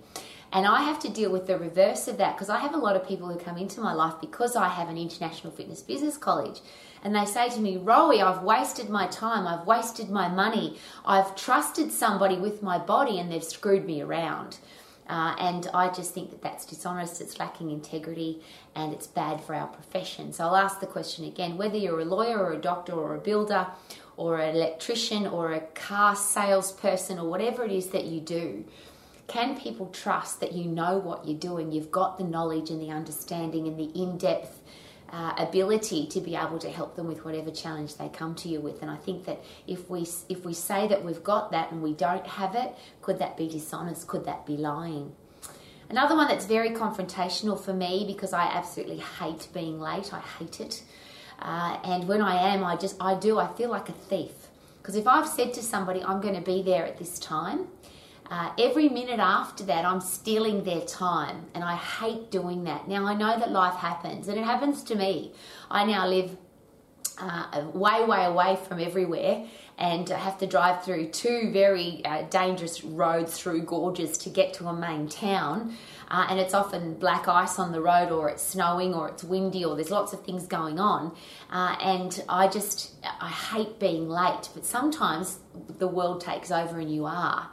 And 0.53 0.65
I 0.65 0.81
have 0.83 0.99
to 0.99 1.09
deal 1.09 1.31
with 1.31 1.47
the 1.47 1.57
reverse 1.57 2.07
of 2.07 2.17
that 2.17 2.35
because 2.35 2.49
I 2.49 2.59
have 2.59 2.73
a 2.73 2.77
lot 2.77 2.95
of 2.95 3.07
people 3.07 3.29
who 3.29 3.39
come 3.39 3.57
into 3.57 3.79
my 3.79 3.93
life 3.93 4.15
because 4.19 4.55
I 4.55 4.67
have 4.67 4.89
an 4.89 4.97
international 4.97 5.53
fitness 5.53 5.81
business 5.81 6.17
college. 6.17 6.59
And 7.03 7.15
they 7.15 7.25
say 7.25 7.49
to 7.49 7.59
me, 7.59 7.77
Rowie, 7.77 8.21
I've 8.21 8.43
wasted 8.43 8.89
my 8.89 9.07
time, 9.07 9.47
I've 9.47 9.65
wasted 9.65 10.09
my 10.09 10.27
money, 10.27 10.77
I've 11.05 11.35
trusted 11.35 11.91
somebody 11.91 12.37
with 12.37 12.61
my 12.61 12.77
body 12.77 13.17
and 13.19 13.31
they've 13.31 13.43
screwed 13.43 13.85
me 13.85 14.01
around. 14.01 14.57
Uh, 15.09 15.35
and 15.39 15.67
I 15.73 15.89
just 15.89 16.13
think 16.13 16.29
that 16.29 16.41
that's 16.41 16.65
dishonest, 16.65 17.21
it's 17.21 17.39
lacking 17.39 17.71
integrity, 17.71 18.41
and 18.75 18.93
it's 18.93 19.07
bad 19.07 19.41
for 19.41 19.55
our 19.55 19.67
profession. 19.67 20.31
So 20.31 20.45
I'll 20.45 20.55
ask 20.55 20.79
the 20.79 20.85
question 20.85 21.25
again 21.25 21.57
whether 21.57 21.77
you're 21.77 21.99
a 21.99 22.05
lawyer 22.05 22.37
or 22.37 22.53
a 22.53 22.61
doctor 22.61 22.93
or 22.93 23.15
a 23.15 23.19
builder 23.19 23.67
or 24.15 24.39
an 24.39 24.55
electrician 24.55 25.25
or 25.25 25.53
a 25.53 25.59
car 25.59 26.15
salesperson 26.15 27.17
or 27.17 27.27
whatever 27.27 27.65
it 27.65 27.71
is 27.71 27.87
that 27.89 28.05
you 28.05 28.21
do, 28.21 28.63
can 29.31 29.57
people 29.57 29.87
trust 29.87 30.41
that 30.41 30.51
you 30.51 30.65
know 30.65 30.97
what 30.97 31.25
you're 31.25 31.39
doing? 31.39 31.71
You've 31.71 31.89
got 31.89 32.17
the 32.17 32.23
knowledge 32.25 32.69
and 32.69 32.81
the 32.81 32.89
understanding 32.89 33.65
and 33.65 33.79
the 33.79 33.89
in 33.97 34.17
depth 34.17 34.59
uh, 35.09 35.33
ability 35.37 36.05
to 36.07 36.19
be 36.19 36.35
able 36.35 36.59
to 36.59 36.69
help 36.69 36.97
them 36.97 37.07
with 37.07 37.23
whatever 37.23 37.49
challenge 37.49 37.95
they 37.95 38.09
come 38.09 38.35
to 38.35 38.49
you 38.49 38.59
with. 38.59 38.81
And 38.81 38.91
I 38.91 38.97
think 38.97 39.23
that 39.25 39.41
if 39.65 39.89
we 39.89 40.05
if 40.27 40.43
we 40.43 40.53
say 40.53 40.85
that 40.89 41.05
we've 41.05 41.23
got 41.23 41.51
that 41.51 41.71
and 41.71 41.81
we 41.81 41.93
don't 41.93 42.27
have 42.27 42.55
it, 42.55 42.75
could 43.01 43.19
that 43.19 43.37
be 43.37 43.47
dishonest? 43.47 44.05
Could 44.05 44.25
that 44.25 44.45
be 44.45 44.57
lying? 44.57 45.13
Another 45.89 46.15
one 46.15 46.27
that's 46.27 46.45
very 46.45 46.71
confrontational 46.71 47.57
for 47.57 47.73
me 47.73 48.03
because 48.05 48.33
I 48.33 48.43
absolutely 48.47 48.97
hate 48.97 49.47
being 49.53 49.79
late. 49.79 50.13
I 50.13 50.19
hate 50.19 50.59
it. 50.59 50.83
Uh, 51.39 51.77
and 51.85 52.05
when 52.05 52.21
I 52.21 52.53
am, 52.53 52.65
I 52.65 52.75
just 52.75 52.97
I 52.99 53.15
do 53.15 53.39
I 53.39 53.47
feel 53.47 53.69
like 53.69 53.87
a 53.87 53.93
thief 53.93 54.49
because 54.81 54.97
if 54.97 55.07
I've 55.07 55.27
said 55.27 55.53
to 55.53 55.63
somebody 55.63 56.03
I'm 56.03 56.19
going 56.19 56.35
to 56.35 56.41
be 56.41 56.61
there 56.61 56.85
at 56.85 56.97
this 56.97 57.17
time 57.17 57.67
uh, 58.31 58.51
every 58.57 58.89
minute 58.89 59.19
after 59.19 59.63
that, 59.65 59.85
I'm 59.85 60.01
stealing 60.01 60.63
their 60.63 60.81
time, 60.81 61.45
and 61.53 61.63
I 61.63 61.75
hate 61.75 62.31
doing 62.31 62.63
that. 62.63 62.87
Now, 62.87 63.05
I 63.05 63.13
know 63.13 63.37
that 63.37 63.51
life 63.51 63.75
happens, 63.75 64.27
and 64.27 64.39
it 64.39 64.43
happens 64.45 64.81
to 64.85 64.95
me. 64.95 65.33
I 65.69 65.85
now 65.85 66.07
live 66.07 66.37
uh, 67.19 67.67
way, 67.73 68.03
way 68.05 68.25
away 68.25 68.57
from 68.67 68.79
everywhere 68.79 69.45
and 69.81 70.11
I 70.11 70.19
have 70.19 70.37
to 70.37 70.47
drive 70.47 70.83
through 70.83 71.07
two 71.07 71.49
very 71.51 72.05
uh, 72.05 72.21
dangerous 72.29 72.83
roads 72.83 73.39
through 73.39 73.63
gorges 73.63 74.15
to 74.19 74.29
get 74.29 74.53
to 74.55 74.67
a 74.67 74.73
main 74.73 75.09
town. 75.09 75.75
Uh, 76.07 76.27
and 76.29 76.39
it's 76.39 76.53
often 76.53 76.93
black 76.93 77.27
ice 77.27 77.57
on 77.57 77.71
the 77.71 77.81
road, 77.81 78.11
or 78.11 78.29
it's 78.29 78.43
snowing, 78.43 78.93
or 78.93 79.09
it's 79.09 79.23
windy, 79.23 79.65
or 79.65 79.75
there's 79.75 79.89
lots 79.89 80.13
of 80.13 80.23
things 80.23 80.45
going 80.45 80.79
on. 80.79 81.15
Uh, 81.49 81.75
and 81.81 82.23
I 82.29 82.47
just, 82.47 82.91
I 83.19 83.29
hate 83.29 83.79
being 83.79 84.07
late, 84.07 84.49
but 84.53 84.65
sometimes 84.65 85.39
the 85.79 85.87
world 85.87 86.21
takes 86.21 86.51
over 86.51 86.79
and 86.79 86.93
you 86.93 87.05
are. 87.05 87.49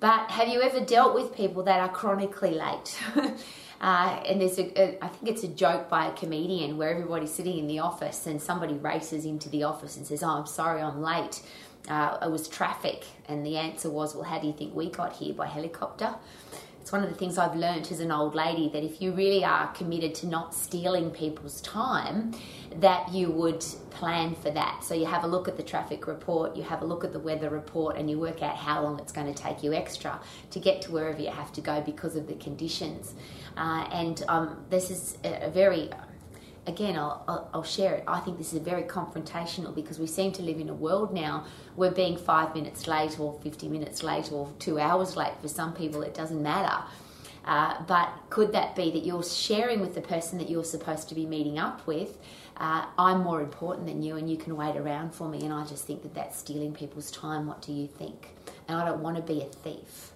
But 0.00 0.30
have 0.30 0.48
you 0.48 0.62
ever 0.62 0.80
dealt 0.80 1.14
with 1.14 1.34
people 1.34 1.62
that 1.64 1.78
are 1.78 1.88
chronically 1.88 2.52
late? 2.54 2.98
Uh, 3.82 4.22
and 4.28 4.42
there's 4.42 4.58
a, 4.58 4.78
a, 4.78 4.98
I 5.02 5.08
think 5.08 5.32
it's 5.32 5.42
a 5.42 5.48
joke 5.48 5.88
by 5.88 6.06
a 6.06 6.12
comedian 6.12 6.76
where 6.76 6.90
everybody's 6.90 7.32
sitting 7.32 7.56
in 7.56 7.66
the 7.66 7.78
office 7.78 8.26
and 8.26 8.40
somebody 8.42 8.74
races 8.74 9.24
into 9.24 9.48
the 9.48 9.62
office 9.62 9.96
and 9.96 10.06
says, 10.06 10.22
"Oh, 10.22 10.28
I'm 10.28 10.46
sorry, 10.46 10.82
I'm 10.82 11.00
late. 11.00 11.40
Uh, 11.88 12.18
it 12.20 12.30
was 12.30 12.46
traffic." 12.46 13.06
And 13.26 13.46
the 13.46 13.56
answer 13.56 13.88
was, 13.88 14.14
"Well, 14.14 14.24
how 14.24 14.38
do 14.38 14.46
you 14.46 14.52
think 14.52 14.74
we 14.74 14.90
got 14.90 15.14
here 15.14 15.32
by 15.32 15.46
helicopter?" 15.46 16.14
It's 16.90 16.92
one 16.92 17.04
of 17.04 17.08
the 17.08 17.14
things 17.14 17.38
I've 17.38 17.54
learned 17.54 17.86
as 17.92 18.00
an 18.00 18.10
old 18.10 18.34
lady 18.34 18.68
that 18.70 18.82
if 18.82 19.00
you 19.00 19.12
really 19.12 19.44
are 19.44 19.68
committed 19.74 20.12
to 20.16 20.26
not 20.26 20.52
stealing 20.52 21.12
people's 21.12 21.60
time, 21.60 22.34
that 22.80 23.12
you 23.12 23.30
would 23.30 23.64
plan 23.90 24.34
for 24.34 24.50
that. 24.50 24.82
So 24.82 24.94
you 24.96 25.06
have 25.06 25.22
a 25.22 25.28
look 25.28 25.46
at 25.46 25.56
the 25.56 25.62
traffic 25.62 26.08
report, 26.08 26.56
you 26.56 26.64
have 26.64 26.82
a 26.82 26.84
look 26.84 27.04
at 27.04 27.12
the 27.12 27.20
weather 27.20 27.48
report, 27.48 27.96
and 27.96 28.10
you 28.10 28.18
work 28.18 28.42
out 28.42 28.56
how 28.56 28.82
long 28.82 28.98
it's 28.98 29.12
going 29.12 29.32
to 29.32 29.40
take 29.40 29.62
you 29.62 29.72
extra 29.72 30.20
to 30.50 30.58
get 30.58 30.82
to 30.82 30.90
wherever 30.90 31.20
you 31.20 31.30
have 31.30 31.52
to 31.52 31.60
go 31.60 31.80
because 31.80 32.16
of 32.16 32.26
the 32.26 32.34
conditions. 32.34 33.14
Uh, 33.56 33.86
and 33.92 34.24
um, 34.26 34.64
this 34.68 34.90
is 34.90 35.16
a 35.22 35.48
very 35.48 35.90
again, 36.66 36.96
I'll, 36.96 37.24
I'll, 37.26 37.50
I'll, 37.54 37.62
share 37.62 37.94
it. 37.94 38.04
I 38.06 38.20
think 38.20 38.38
this 38.38 38.52
is 38.52 38.60
very 38.60 38.82
confrontational 38.82 39.74
because 39.74 39.98
we 39.98 40.06
seem 40.06 40.32
to 40.32 40.42
live 40.42 40.58
in 40.58 40.68
a 40.68 40.74
world 40.74 41.12
now 41.12 41.46
where 41.76 41.90
being 41.90 42.16
five 42.16 42.54
minutes 42.54 42.86
late 42.86 43.18
or 43.18 43.38
50 43.42 43.68
minutes 43.68 44.02
late 44.02 44.30
or 44.30 44.52
two 44.58 44.78
hours 44.78 45.16
late 45.16 45.32
for 45.40 45.48
some 45.48 45.72
people, 45.72 46.02
it 46.02 46.14
doesn't 46.14 46.42
matter. 46.42 46.84
Uh, 47.44 47.82
but 47.84 48.12
could 48.28 48.52
that 48.52 48.76
be 48.76 48.90
that 48.90 49.04
you're 49.04 49.22
sharing 49.22 49.80
with 49.80 49.94
the 49.94 50.00
person 50.00 50.38
that 50.38 50.50
you're 50.50 50.64
supposed 50.64 51.08
to 51.08 51.14
be 51.14 51.24
meeting 51.24 51.58
up 51.58 51.86
with? 51.86 52.18
Uh, 52.56 52.84
I'm 52.98 53.22
more 53.22 53.40
important 53.40 53.86
than 53.86 54.02
you, 54.02 54.16
and 54.16 54.30
you 54.30 54.36
can 54.36 54.54
wait 54.54 54.76
around 54.76 55.14
for 55.14 55.28
me. 55.28 55.40
And 55.42 55.52
I 55.52 55.64
just 55.64 55.86
think 55.86 56.02
that 56.02 56.14
that's 56.14 56.38
stealing 56.38 56.74
people's 56.74 57.10
time. 57.10 57.46
What 57.46 57.62
do 57.62 57.72
you 57.72 57.86
think? 57.86 58.28
And 58.68 58.78
I 58.78 58.84
don't 58.84 59.00
want 59.00 59.16
to 59.16 59.22
be 59.22 59.40
a 59.40 59.46
thief. 59.46 60.12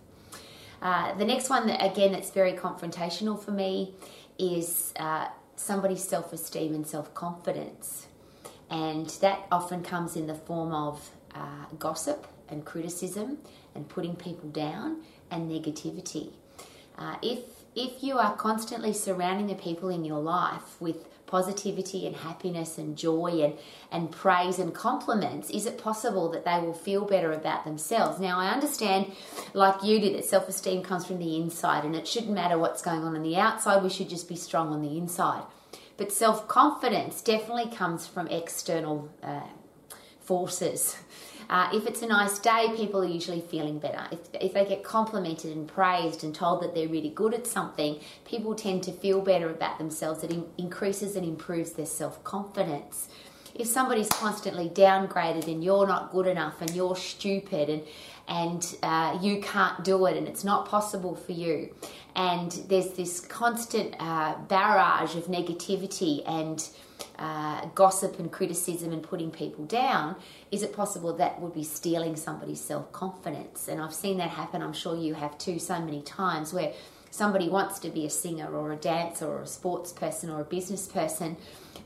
Uh, 0.83 1.15
the 1.15 1.25
next 1.25 1.49
one, 1.49 1.67
that, 1.67 1.83
again, 1.83 2.13
that's 2.13 2.31
very 2.31 2.53
confrontational 2.53 3.43
for 3.43 3.53
me 3.53 3.95
is 4.39 4.93
uh, 4.97 5.29
somebody's 5.57 6.07
self 6.07 6.33
esteem 6.33 6.75
and 6.75 6.87
self 6.87 7.15
confidence. 7.15 8.07
And 8.71 9.09
that 9.21 9.47
often 9.53 9.83
comes 9.83 10.17
in 10.17 10.27
the 10.27 10.35
form 10.35 10.73
of 10.73 11.11
uh, 11.35 11.67
gossip 11.79 12.27
and 12.49 12.65
criticism 12.65 13.39
and 13.75 13.89
putting 13.89 14.17
people 14.17 14.49
down 14.49 15.03
and 15.31 15.51
negativity. 15.51 16.33
Uh, 16.97 17.17
if 17.23 17.41
if 17.75 18.03
you 18.05 18.19
are 18.19 18.37
constantly 18.37 18.93
surrounding 18.93 19.49
the 19.49 19.55
people 19.55 19.89
in 19.89 20.05
your 20.05 20.21
life 20.21 20.81
with 20.81 21.09
positivity 21.35 22.07
and 22.07 22.15
happiness 22.15 22.79
and 22.79 22.97
joy 22.97 23.41
and, 23.43 23.55
and 23.91 24.13
praise 24.13 24.61
and 24.61 24.73
compliments, 24.73 25.51
is 25.51 25.67
it 25.67 25.77
possible 25.77 26.31
that 26.31 26.45
they 26.45 26.61
will 26.61 26.73
feel 26.73 27.05
better 27.05 27.33
about 27.33 27.65
themselves? 27.65 28.21
Now, 28.21 28.39
I 28.39 28.53
understand, 28.53 29.11
like 29.53 29.83
you 29.83 29.99
do, 30.01 30.13
that 30.13 30.25
self 30.25 30.49
esteem 30.49 30.85
comes 30.85 31.05
from 31.05 31.19
the 31.19 31.35
inside 31.35 31.85
and 31.85 31.97
it 31.97 32.07
shouldn't 32.07 32.35
matter 32.35 32.57
what's 32.57 32.83
going 32.83 33.03
on 33.03 33.17
on 33.17 33.25
the 33.25 33.35
outside, 33.35 33.83
we 33.83 33.91
should 33.91 34.09
just 34.09 34.29
be 34.29 34.37
strong 34.37 34.69
on 34.69 34.81
the 34.81 34.97
inside. 34.97 35.43
But 35.97 36.13
self 36.13 36.47
confidence 36.47 37.21
definitely 37.21 37.69
comes 37.75 38.07
from 38.07 38.29
external 38.29 39.09
uh, 39.21 39.41
forces. 40.21 40.97
Uh, 41.49 41.69
if 41.73 41.87
it's 41.87 42.03
a 42.03 42.07
nice 42.07 42.39
day, 42.39 42.73
people 42.77 43.03
are 43.03 43.09
usually 43.09 43.41
feeling 43.41 43.79
better. 43.79 44.07
If, 44.11 44.21
if 44.41 44.55
they 44.55 44.65
get 44.65 44.83
complimented 44.83 45.57
and 45.57 45.69
praised 45.69 46.25
and 46.25 46.35
told 46.35 46.63
that 46.63 46.75
they're 46.75 46.89
really 46.89 47.11
good 47.11 47.35
at 47.35 47.47
something, 47.47 48.01
people 48.25 48.55
tend 48.55 48.83
to 48.85 48.93
feel 48.93 49.21
better 49.21 49.51
about 49.51 49.79
themselves. 49.79 50.25
It 50.25 50.33
in, 50.33 50.47
increases 50.59 51.17
and 51.17 51.27
improves 51.27 51.73
their 51.73 51.87
self 51.87 52.23
confidence. 52.25 53.09
If 53.55 53.69
somebody's 53.69 54.09
constantly 54.09 54.69
downgraded 54.69 55.47
and 55.47 55.63
you're 55.63 55.87
not 55.87 56.11
good 56.11 56.27
enough 56.27 56.61
and 56.61 56.71
you're 56.75 56.97
stupid 56.97 57.69
and 57.69 57.83
and 58.27 58.77
uh, 58.83 59.19
you 59.21 59.43
can't 59.43 59.85
do 59.85 60.07
it 60.07 60.17
and 60.17 60.27
it's 60.27 60.45
not 60.45 60.67
possible 60.67 61.15
for 61.15 61.33
you, 61.33 61.75
and 62.17 62.51
there's 62.69 62.93
this 62.93 63.21
constant 63.21 63.95
uh, 64.01 64.37
barrage 64.49 65.15
of 65.15 65.27
negativity 65.27 66.23
and 66.27 66.69
uh, 67.19 67.67
gossip 67.75 68.19
and 68.19 68.31
criticism 68.31 68.93
and 68.93 69.03
putting 69.03 69.31
people 69.31 69.65
down, 69.65 70.17
is 70.51 70.63
it 70.63 70.73
possible 70.73 71.13
that 71.17 71.41
would 71.41 71.55
be 71.55 71.65
stealing 71.65 72.17
somebody's 72.17 72.61
self 72.61 72.93
confidence? 72.93 73.69
And 73.69 73.81
I've 73.81 73.95
seen 73.95 74.19
that 74.19 74.31
happen, 74.31 74.63
I'm 74.63 74.73
sure 74.73 74.97
you 74.97 75.15
have 75.15 75.37
too, 75.39 75.59
so 75.59 75.81
many 75.81 76.03
times 76.03 76.53
where 76.53 76.73
somebody 77.11 77.49
wants 77.49 77.79
to 77.79 77.91
be 77.91 78.05
a 78.05 78.11
singer 78.11 78.53
or 78.53 78.73
a 78.73 78.77
dancer 78.77 79.27
or 79.27 79.43
a 79.43 79.47
sports 79.47 79.93
person 79.93 80.31
or 80.31 80.41
a 80.41 80.45
business 80.45 80.89
person, 80.89 81.37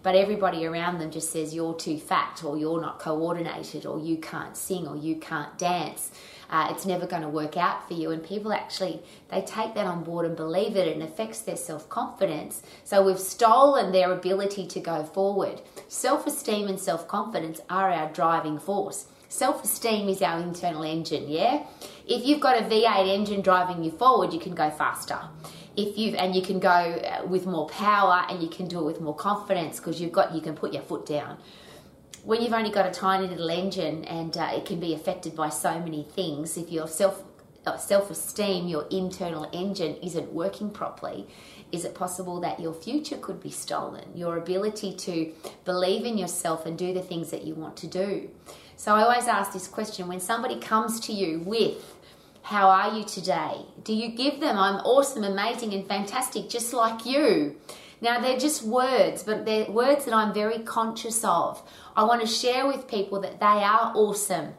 but 0.03 0.15
everybody 0.15 0.65
around 0.65 0.99
them 0.99 1.11
just 1.11 1.31
says 1.31 1.55
you're 1.55 1.75
too 1.75 1.99
fat 1.99 2.43
or 2.43 2.57
you're 2.57 2.81
not 2.81 2.99
coordinated 2.99 3.85
or 3.85 3.99
you 3.99 4.17
can't 4.17 4.57
sing 4.57 4.87
or 4.87 4.97
you 4.97 5.17
can't 5.17 5.59
dance 5.59 6.11
uh, 6.51 6.69
it's 6.71 6.87
never 6.87 7.07
going 7.07 7.23
to 7.23 7.29
work 7.29 7.57
out 7.57 7.87
for 7.87 7.95
you. 7.95 8.11
And 8.11 8.23
people 8.23 8.53
actually 8.53 9.03
they 9.31 9.43
take 9.43 9.75
that 9.75 9.87
on 9.87 10.05
board 10.05 10.27
and 10.27 10.37
believe 10.37 10.77
it, 10.77 10.89
and 10.89 11.03
affects 11.03 11.41
their 11.41 11.57
self 11.57 11.89
confidence. 11.89 12.63
So 12.85 13.05
we've 13.05 13.19
stolen 13.19 13.93
their 13.93 14.13
ability 14.13 14.67
to 14.69 14.81
go 14.81 15.05
forward. 15.05 15.61
Self 15.89 16.27
esteem 16.27 16.69
and 16.69 16.81
self 16.81 17.07
confidence 17.09 17.61
are 17.69 17.91
our 17.91 18.11
driving 18.13 18.59
force. 18.59 19.07
Self 19.29 19.63
esteem 19.63 20.09
is 20.09 20.23
our 20.23 20.41
internal 20.41 20.83
engine, 20.83 21.29
yeah? 21.29 21.67
If 22.07 22.25
you've 22.25 22.41
got 22.41 22.57
a 22.57 22.65
V8 22.65 23.09
engine 23.09 23.43
driving 23.43 23.85
you 23.85 23.91
forward, 23.91 24.33
you 24.33 24.41
can 24.41 24.55
go 24.55 24.71
faster. 24.71 25.21
If 25.77 25.99
you've 25.99 26.15
and 26.15 26.35
you 26.35 26.43
can 26.43 26.59
go 26.59 26.69
uh, 26.69 27.27
with 27.27 27.47
more 27.47 27.69
power 27.69 28.25
and 28.29 28.43
you 28.43 28.49
can 28.49 28.67
do 28.67 28.81
it 28.81 28.85
with 28.85 29.01
more 29.01 29.15
confidence 29.15 29.79
because 29.79 30.01
you've 30.01 30.13
got 30.13 30.35
you 30.35 30.41
can 30.41 30.57
put 30.57 30.73
your 30.73 30.83
foot 30.83 31.05
down 31.07 31.37
when 32.25 32.43
you've 32.43 32.53
only 32.53 32.71
got 32.71 32.87
a 32.87 32.91
tiny 32.91 33.27
little 33.27 33.51
engine 33.51 34.05
and 34.05 34.37
uh, 34.37 34.51
it 34.53 34.65
can 34.65 34.81
be 34.81 34.95
affected 34.95 35.35
by 35.35 35.49
so 35.49 35.79
many 35.79 36.03
things, 36.03 36.57
if 36.57 36.71
your 36.71 36.89
self 36.89 37.23
uh, 37.67 37.77
self 37.77 38.11
esteem, 38.11 38.67
your 38.67 38.87
internal 38.91 39.49
engine 39.53 39.97
isn't 39.97 40.33
working 40.33 40.71
properly, 40.71 41.27
is 41.71 41.85
it 41.85 41.95
possible 41.95 42.41
that 42.41 42.61
your 42.61 42.73
future 42.73 43.19
could 43.19 43.43
be 43.43 43.51
stolen? 43.51 44.05
Your 44.15 44.39
ability 44.39 44.95
to 44.97 45.33
believe 45.65 46.05
in 46.05 46.17
yourself 46.17 46.65
and 46.65 46.79
do 46.79 46.95
the 46.95 47.03
things 47.03 47.31
that 47.31 47.45
you 47.45 47.55
want 47.55 47.77
to 47.79 47.87
do. 47.87 48.31
So 48.77 48.95
I 48.95 49.03
always 49.03 49.27
ask 49.27 49.53
this 49.53 49.69
question 49.69 50.09
when 50.09 50.21
somebody 50.21 50.59
comes 50.61 51.01
to 51.01 51.13
you 51.13 51.41
with, 51.41 51.97
How 52.43 52.71
are 52.71 52.97
you 52.97 53.05
today? 53.05 53.67
Do 53.83 53.93
you 53.93 54.09
give 54.11 54.41
them, 54.41 54.57
I'm 54.57 54.77
awesome, 54.77 55.25
amazing, 55.25 55.75
and 55.75 55.87
fantastic, 55.87 56.49
just 56.49 56.73
like 56.73 57.05
you? 57.05 57.57
Now, 58.01 58.21
they're 58.21 58.39
just 58.39 58.63
words, 58.63 59.23
but 59.23 59.45
they're 59.45 59.71
words 59.71 60.05
that 60.05 60.15
I'm 60.15 60.33
very 60.33 60.61
conscious 60.61 61.25
of. 61.25 61.63
I 61.97 62.05
want 62.05 62.21
to 62.21 62.27
share 62.27 62.67
with 62.67 62.89
people 62.89 63.21
that 63.23 63.41
they 63.41 63.47
are 63.47 63.93
awesome 63.95 64.55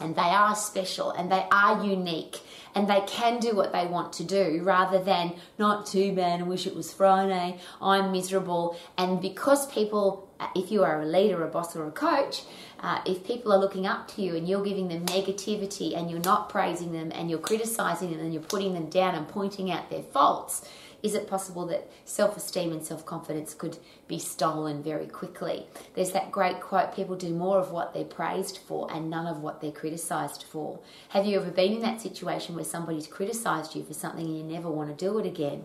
and 0.00 0.14
they 0.14 0.22
are 0.22 0.54
special 0.54 1.10
and 1.10 1.30
they 1.30 1.44
are 1.50 1.84
unique 1.84 2.40
and 2.74 2.88
they 2.88 3.00
can 3.06 3.40
do 3.40 3.54
what 3.54 3.72
they 3.72 3.86
want 3.86 4.12
to 4.14 4.24
do 4.24 4.60
rather 4.62 5.02
than 5.02 5.34
not 5.58 5.86
too 5.86 6.12
bad, 6.12 6.40
I 6.40 6.44
wish 6.44 6.66
it 6.66 6.74
was 6.74 6.92
Friday, 6.92 7.58
I'm 7.80 8.12
miserable. 8.12 8.78
And 8.96 9.20
because 9.20 9.70
people, 9.72 10.28
if 10.54 10.70
you 10.70 10.84
are 10.84 11.02
a 11.02 11.06
leader, 11.06 11.42
a 11.44 11.48
boss, 11.48 11.74
or 11.74 11.86
a 11.86 11.90
coach, 11.90 12.42
uh, 12.80 13.00
if 13.04 13.24
people 13.24 13.52
are 13.52 13.58
looking 13.58 13.86
up 13.86 14.06
to 14.08 14.22
you 14.22 14.36
and 14.36 14.48
you're 14.48 14.62
giving 14.62 14.88
them 14.88 15.04
negativity 15.06 15.96
and 15.96 16.10
you're 16.10 16.20
not 16.20 16.48
praising 16.48 16.92
them 16.92 17.10
and 17.12 17.28
you're 17.28 17.40
criticizing 17.40 18.12
them 18.12 18.20
and 18.20 18.32
you're 18.32 18.42
putting 18.42 18.74
them 18.74 18.88
down 18.88 19.14
and 19.16 19.26
pointing 19.26 19.70
out 19.70 19.90
their 19.90 20.02
faults, 20.02 20.68
is 21.02 21.14
it 21.14 21.28
possible 21.28 21.66
that 21.66 21.88
self 22.04 22.36
esteem 22.36 22.72
and 22.72 22.84
self 22.84 23.06
confidence 23.06 23.54
could 23.54 23.78
be 24.08 24.18
stolen 24.18 24.82
very 24.82 25.06
quickly? 25.06 25.66
There's 25.94 26.12
that 26.12 26.32
great 26.32 26.60
quote 26.60 26.94
people 26.94 27.14
do 27.16 27.32
more 27.32 27.58
of 27.58 27.70
what 27.70 27.94
they're 27.94 28.04
praised 28.04 28.58
for 28.58 28.92
and 28.92 29.08
none 29.08 29.26
of 29.26 29.40
what 29.40 29.60
they're 29.60 29.70
criticized 29.70 30.44
for. 30.50 30.80
Have 31.10 31.24
you 31.26 31.38
ever 31.40 31.50
been 31.50 31.72
in 31.72 31.82
that 31.82 32.00
situation 32.00 32.56
where 32.56 32.64
somebody's 32.64 33.06
criticized 33.06 33.76
you 33.76 33.84
for 33.84 33.94
something 33.94 34.26
and 34.26 34.36
you 34.36 34.44
never 34.44 34.70
want 34.70 34.90
to 34.90 35.04
do 35.04 35.18
it 35.18 35.26
again? 35.26 35.64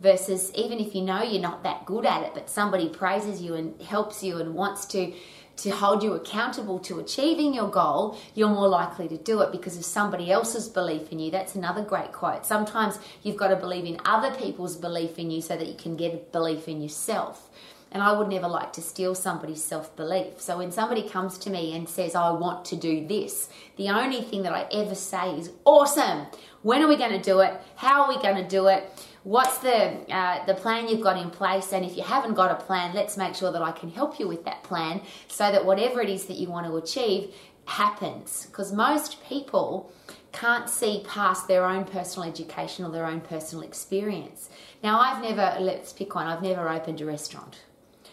Versus 0.00 0.52
even 0.54 0.80
if 0.80 0.94
you 0.94 1.02
know 1.02 1.22
you're 1.22 1.40
not 1.40 1.62
that 1.62 1.86
good 1.86 2.04
at 2.04 2.24
it, 2.24 2.34
but 2.34 2.50
somebody 2.50 2.88
praises 2.88 3.40
you 3.40 3.54
and 3.54 3.80
helps 3.80 4.22
you 4.22 4.38
and 4.38 4.54
wants 4.54 4.84
to 4.86 5.14
to 5.56 5.70
hold 5.70 6.02
you 6.02 6.12
accountable 6.14 6.78
to 6.80 6.98
achieving 6.98 7.54
your 7.54 7.68
goal, 7.68 8.18
you're 8.34 8.48
more 8.48 8.68
likely 8.68 9.08
to 9.08 9.16
do 9.16 9.40
it 9.40 9.52
because 9.52 9.76
of 9.76 9.84
somebody 9.84 10.30
else's 10.30 10.68
belief 10.68 11.12
in 11.12 11.18
you. 11.18 11.30
That's 11.30 11.54
another 11.54 11.82
great 11.82 12.12
quote. 12.12 12.44
Sometimes 12.44 12.98
you've 13.22 13.36
got 13.36 13.48
to 13.48 13.56
believe 13.56 13.84
in 13.84 14.00
other 14.04 14.34
people's 14.34 14.76
belief 14.76 15.18
in 15.18 15.30
you 15.30 15.40
so 15.40 15.56
that 15.56 15.68
you 15.68 15.74
can 15.74 15.96
get 15.96 16.14
a 16.14 16.16
belief 16.16 16.68
in 16.68 16.82
yourself. 16.82 17.50
And 17.92 18.02
I 18.02 18.12
would 18.12 18.28
never 18.28 18.48
like 18.48 18.72
to 18.72 18.82
steal 18.82 19.14
somebody's 19.14 19.62
self 19.62 19.94
belief. 19.94 20.40
So 20.40 20.58
when 20.58 20.72
somebody 20.72 21.08
comes 21.08 21.38
to 21.38 21.50
me 21.50 21.76
and 21.76 21.88
says, 21.88 22.16
I 22.16 22.32
want 22.32 22.64
to 22.66 22.76
do 22.76 23.06
this, 23.06 23.48
the 23.76 23.90
only 23.90 24.20
thing 24.20 24.42
that 24.42 24.52
I 24.52 24.66
ever 24.72 24.96
say 24.96 25.36
is, 25.36 25.52
Awesome! 25.64 26.26
When 26.62 26.82
are 26.82 26.88
we 26.88 26.96
going 26.96 27.12
to 27.12 27.22
do 27.22 27.38
it? 27.40 27.54
How 27.76 28.02
are 28.02 28.08
we 28.08 28.20
going 28.20 28.36
to 28.36 28.48
do 28.48 28.66
it? 28.66 28.90
What's 29.24 29.58
the 29.58 30.14
uh, 30.14 30.44
the 30.46 30.54
plan 30.54 30.88
you've 30.88 31.00
got 31.00 31.16
in 31.16 31.30
place? 31.30 31.72
And 31.72 31.84
if 31.84 31.96
you 31.96 32.02
haven't 32.02 32.34
got 32.34 32.50
a 32.50 32.62
plan 32.64 32.94
let's 32.94 33.16
make 33.16 33.34
sure 33.34 33.50
that 33.50 33.62
i 33.62 33.72
can 33.72 33.90
help 33.90 34.20
you 34.20 34.28
with 34.28 34.44
that 34.44 34.62
plan 34.62 35.00
so 35.28 35.50
that 35.50 35.64
whatever 35.64 36.00
it 36.00 36.08
is 36.08 36.26
that 36.26 36.36
you 36.36 36.48
want 36.48 36.66
to 36.66 36.76
achieve 36.76 37.34
happens. 37.66 38.46
Because 38.46 38.72
most 38.72 39.24
people 39.24 39.90
can't 40.32 40.68
see 40.68 41.02
past 41.08 41.48
their 41.48 41.64
own 41.64 41.84
personal 41.84 42.28
education 42.28 42.84
or 42.84 42.90
their 42.90 43.06
own 43.06 43.20
personal 43.20 43.64
experience. 43.64 44.50
Now 44.82 45.00
i've 45.00 45.22
never 45.22 45.56
let's 45.60 45.92
pick 45.92 46.14
one 46.14 46.26
i've 46.26 46.42
never 46.42 46.68
opened 46.68 47.00
a 47.00 47.06
restaurant. 47.06 47.62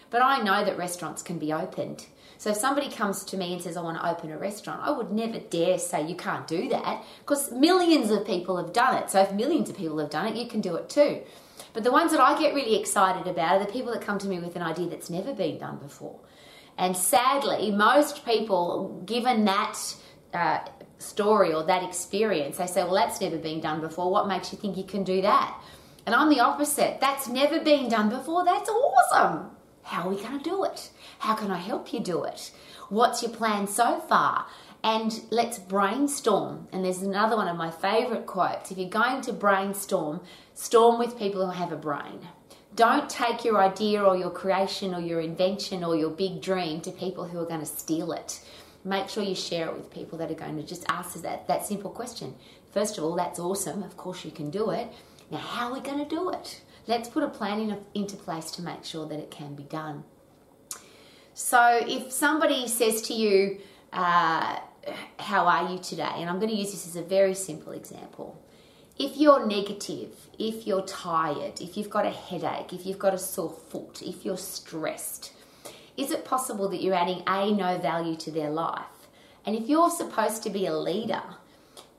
But 0.09 0.21
i 0.21 0.41
know 0.41 0.63
that 0.63 0.77
restaurants 0.77 1.21
can 1.21 1.37
be 1.37 1.51
opened 1.53 2.07
so 2.41 2.49
if 2.49 2.57
somebody 2.57 2.89
comes 2.89 3.23
to 3.25 3.37
me 3.37 3.53
and 3.53 3.61
says, 3.61 3.77
I 3.77 3.83
want 3.83 4.01
to 4.01 4.09
open 4.09 4.31
a 4.31 4.37
restaurant, 4.39 4.81
I 4.83 4.89
would 4.89 5.11
never 5.11 5.37
dare 5.37 5.77
say 5.77 6.07
you 6.07 6.15
can't 6.15 6.47
do 6.47 6.69
that 6.69 7.03
because 7.19 7.51
millions 7.51 8.09
of 8.09 8.25
people 8.25 8.57
have 8.57 8.73
done 8.73 8.95
it. 8.95 9.11
So 9.11 9.21
if 9.21 9.31
millions 9.31 9.69
of 9.69 9.77
people 9.77 9.99
have 9.99 10.09
done 10.09 10.25
it, 10.25 10.35
you 10.35 10.47
can 10.47 10.59
do 10.59 10.73
it 10.73 10.89
too. 10.89 11.21
But 11.73 11.83
the 11.83 11.91
ones 11.91 12.09
that 12.09 12.19
I 12.19 12.39
get 12.39 12.55
really 12.55 12.79
excited 12.79 13.27
about 13.27 13.57
are 13.57 13.63
the 13.63 13.71
people 13.71 13.93
that 13.93 14.01
come 14.01 14.17
to 14.17 14.27
me 14.27 14.39
with 14.39 14.55
an 14.55 14.63
idea 14.63 14.89
that's 14.89 15.07
never 15.07 15.35
been 15.35 15.59
done 15.59 15.77
before. 15.77 16.19
And 16.79 16.97
sadly, 16.97 17.69
most 17.69 18.25
people, 18.25 19.03
given 19.05 19.45
that 19.45 19.77
uh, 20.33 20.61
story 20.97 21.53
or 21.53 21.63
that 21.65 21.83
experience, 21.83 22.57
they 22.57 22.65
say, 22.65 22.83
Well, 22.83 22.95
that's 22.95 23.21
never 23.21 23.37
been 23.37 23.61
done 23.61 23.81
before. 23.81 24.09
What 24.09 24.27
makes 24.27 24.51
you 24.51 24.57
think 24.57 24.77
you 24.77 24.83
can 24.83 25.03
do 25.03 25.21
that? 25.21 25.61
And 26.07 26.15
I'm 26.15 26.29
the 26.29 26.39
opposite. 26.39 26.99
That's 26.99 27.27
never 27.27 27.59
been 27.59 27.87
done 27.87 28.09
before. 28.09 28.43
That's 28.43 28.67
awesome. 28.67 29.51
How 29.83 30.03
are 30.03 30.09
we 30.09 30.21
going 30.21 30.37
to 30.37 30.43
do 30.43 30.63
it? 30.63 30.89
How 31.19 31.35
can 31.35 31.51
I 31.51 31.57
help 31.57 31.93
you 31.93 31.99
do 31.99 32.23
it? 32.23 32.51
What's 32.89 33.21
your 33.21 33.31
plan 33.31 33.67
so 33.67 33.99
far? 33.99 34.47
And 34.83 35.21
let's 35.29 35.59
brainstorm. 35.59 36.67
And 36.71 36.83
there's 36.83 37.01
another 37.01 37.35
one 37.35 37.47
of 37.47 37.57
my 37.57 37.71
favorite 37.71 38.25
quotes. 38.25 38.71
If 38.71 38.77
you're 38.77 38.89
going 38.89 39.21
to 39.21 39.33
brainstorm, 39.33 40.21
storm 40.53 40.99
with 40.99 41.17
people 41.17 41.45
who 41.45 41.51
have 41.51 41.71
a 41.71 41.77
brain. 41.77 42.27
Don't 42.73 43.09
take 43.09 43.43
your 43.43 43.61
idea 43.61 44.01
or 44.01 44.15
your 44.15 44.29
creation 44.29 44.95
or 44.95 45.01
your 45.01 45.19
invention 45.19 45.83
or 45.83 45.95
your 45.95 46.09
big 46.09 46.41
dream 46.41 46.79
to 46.81 46.91
people 46.91 47.27
who 47.27 47.39
are 47.39 47.45
going 47.45 47.59
to 47.59 47.65
steal 47.65 48.13
it. 48.13 48.39
Make 48.83 49.09
sure 49.09 49.23
you 49.23 49.35
share 49.35 49.67
it 49.67 49.75
with 49.75 49.91
people 49.91 50.17
that 50.17 50.31
are 50.31 50.35
going 50.35 50.55
to 50.57 50.63
just 50.63 50.85
ask 50.89 51.21
that, 51.21 51.47
that 51.47 51.65
simple 51.65 51.91
question. 51.91 52.33
First 52.71 52.97
of 52.97 53.03
all, 53.03 53.15
that's 53.15 53.39
awesome. 53.39 53.83
Of 53.83 53.97
course, 53.97 54.23
you 54.25 54.31
can 54.31 54.49
do 54.49 54.71
it. 54.71 54.87
Now, 55.29 55.37
how 55.37 55.67
are 55.67 55.73
we 55.73 55.81
going 55.81 55.99
to 55.99 56.05
do 56.05 56.29
it? 56.31 56.61
Let's 56.87 57.09
put 57.09 57.23
a 57.23 57.29
plan 57.29 57.59
in, 57.59 57.77
into 57.93 58.15
place 58.15 58.51
to 58.51 58.61
make 58.61 58.83
sure 58.83 59.07
that 59.07 59.19
it 59.19 59.31
can 59.31 59.55
be 59.55 59.63
done. 59.63 60.03
So, 61.33 61.79
if 61.81 62.11
somebody 62.11 62.67
says 62.67 63.01
to 63.03 63.13
you, 63.13 63.59
uh, 63.93 64.59
How 65.19 65.45
are 65.45 65.71
you 65.71 65.79
today? 65.79 66.11
And 66.17 66.29
I'm 66.29 66.39
going 66.39 66.49
to 66.49 66.55
use 66.55 66.71
this 66.71 66.87
as 66.87 66.95
a 66.95 67.03
very 67.03 67.35
simple 67.35 67.71
example. 67.71 68.41
If 68.97 69.17
you're 69.17 69.45
negative, 69.45 70.27
if 70.37 70.67
you're 70.67 70.85
tired, 70.85 71.61
if 71.61 71.77
you've 71.77 71.89
got 71.89 72.05
a 72.05 72.11
headache, 72.11 72.73
if 72.73 72.85
you've 72.85 72.99
got 72.99 73.13
a 73.13 73.17
sore 73.17 73.55
foot, 73.69 74.01
if 74.01 74.25
you're 74.25 74.37
stressed, 74.37 75.33
is 75.97 76.11
it 76.11 76.25
possible 76.25 76.67
that 76.69 76.81
you're 76.81 76.95
adding 76.95 77.23
A, 77.27 77.51
no 77.51 77.77
value 77.77 78.15
to 78.17 78.31
their 78.31 78.49
life? 78.49 79.07
And 79.45 79.55
if 79.55 79.67
you're 79.67 79.89
supposed 79.89 80.43
to 80.43 80.49
be 80.49 80.65
a 80.65 80.77
leader, 80.77 81.23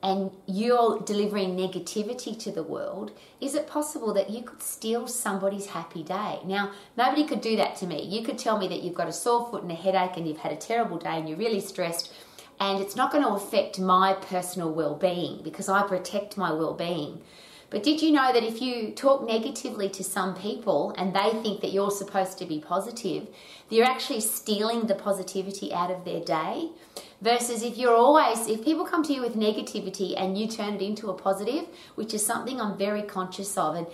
and 0.03 0.31
you're 0.45 0.99
delivering 0.99 1.55
negativity 1.55 2.37
to 2.37 2.51
the 2.51 2.61
world, 2.61 3.13
is 3.39 3.55
it 3.55 3.67
possible 3.67 4.13
that 4.13 4.29
you 4.29 4.43
could 4.43 4.61
steal 4.61 5.07
somebody's 5.07 5.67
happy 5.67 6.03
day? 6.03 6.39
Now, 6.45 6.73
nobody 6.97 7.25
could 7.25 7.39
do 7.39 7.55
that 7.55 7.77
to 7.77 7.87
me. 7.87 8.03
You 8.03 8.21
could 8.21 8.37
tell 8.37 8.59
me 8.59 8.67
that 8.67 8.83
you've 8.83 8.93
got 8.93 9.07
a 9.07 9.13
sore 9.13 9.49
foot 9.49 9.63
and 9.63 9.71
a 9.71 9.75
headache 9.75 10.17
and 10.17 10.27
you've 10.27 10.39
had 10.39 10.51
a 10.51 10.57
terrible 10.57 10.97
day 10.97 11.17
and 11.17 11.29
you're 11.29 11.37
really 11.37 11.61
stressed, 11.61 12.11
and 12.59 12.81
it's 12.81 12.97
not 12.97 13.13
going 13.13 13.23
to 13.23 13.29
affect 13.29 13.79
my 13.79 14.13
personal 14.13 14.71
well 14.71 14.95
being 14.95 15.41
because 15.41 15.69
I 15.69 15.87
protect 15.87 16.37
my 16.37 16.51
well 16.51 16.73
being. 16.73 17.21
But 17.69 17.81
did 17.81 18.03
you 18.03 18.11
know 18.11 18.31
that 18.31 18.43
if 18.43 18.61
you 18.61 18.91
talk 18.91 19.25
negatively 19.25 19.89
to 19.89 20.03
some 20.03 20.35
people 20.35 20.93
and 20.95 21.15
they 21.15 21.31
think 21.41 21.61
that 21.61 21.71
you're 21.71 21.89
supposed 21.89 22.37
to 22.37 22.45
be 22.45 22.59
positive, 22.59 23.27
you're 23.69 23.85
actually 23.85 24.19
stealing 24.19 24.81
the 24.85 24.93
positivity 24.93 25.73
out 25.73 25.89
of 25.89 26.05
their 26.05 26.19
day? 26.19 26.69
Versus 27.23 27.63
if 27.63 27.77
you're 27.77 27.95
always, 27.95 28.49
if 28.49 28.65
people 28.65 28.83
come 28.83 29.01
to 29.03 29.13
you 29.13 29.21
with 29.21 29.37
negativity 29.37 30.13
and 30.19 30.37
you 30.37 30.45
turn 30.45 30.73
it 30.73 30.81
into 30.81 31.09
a 31.09 31.13
positive, 31.13 31.65
which 31.95 32.13
is 32.13 32.25
something 32.25 32.59
I'm 32.59 32.77
very 32.77 33.01
conscious 33.01 33.57
of. 33.57 33.75
And 33.75 33.87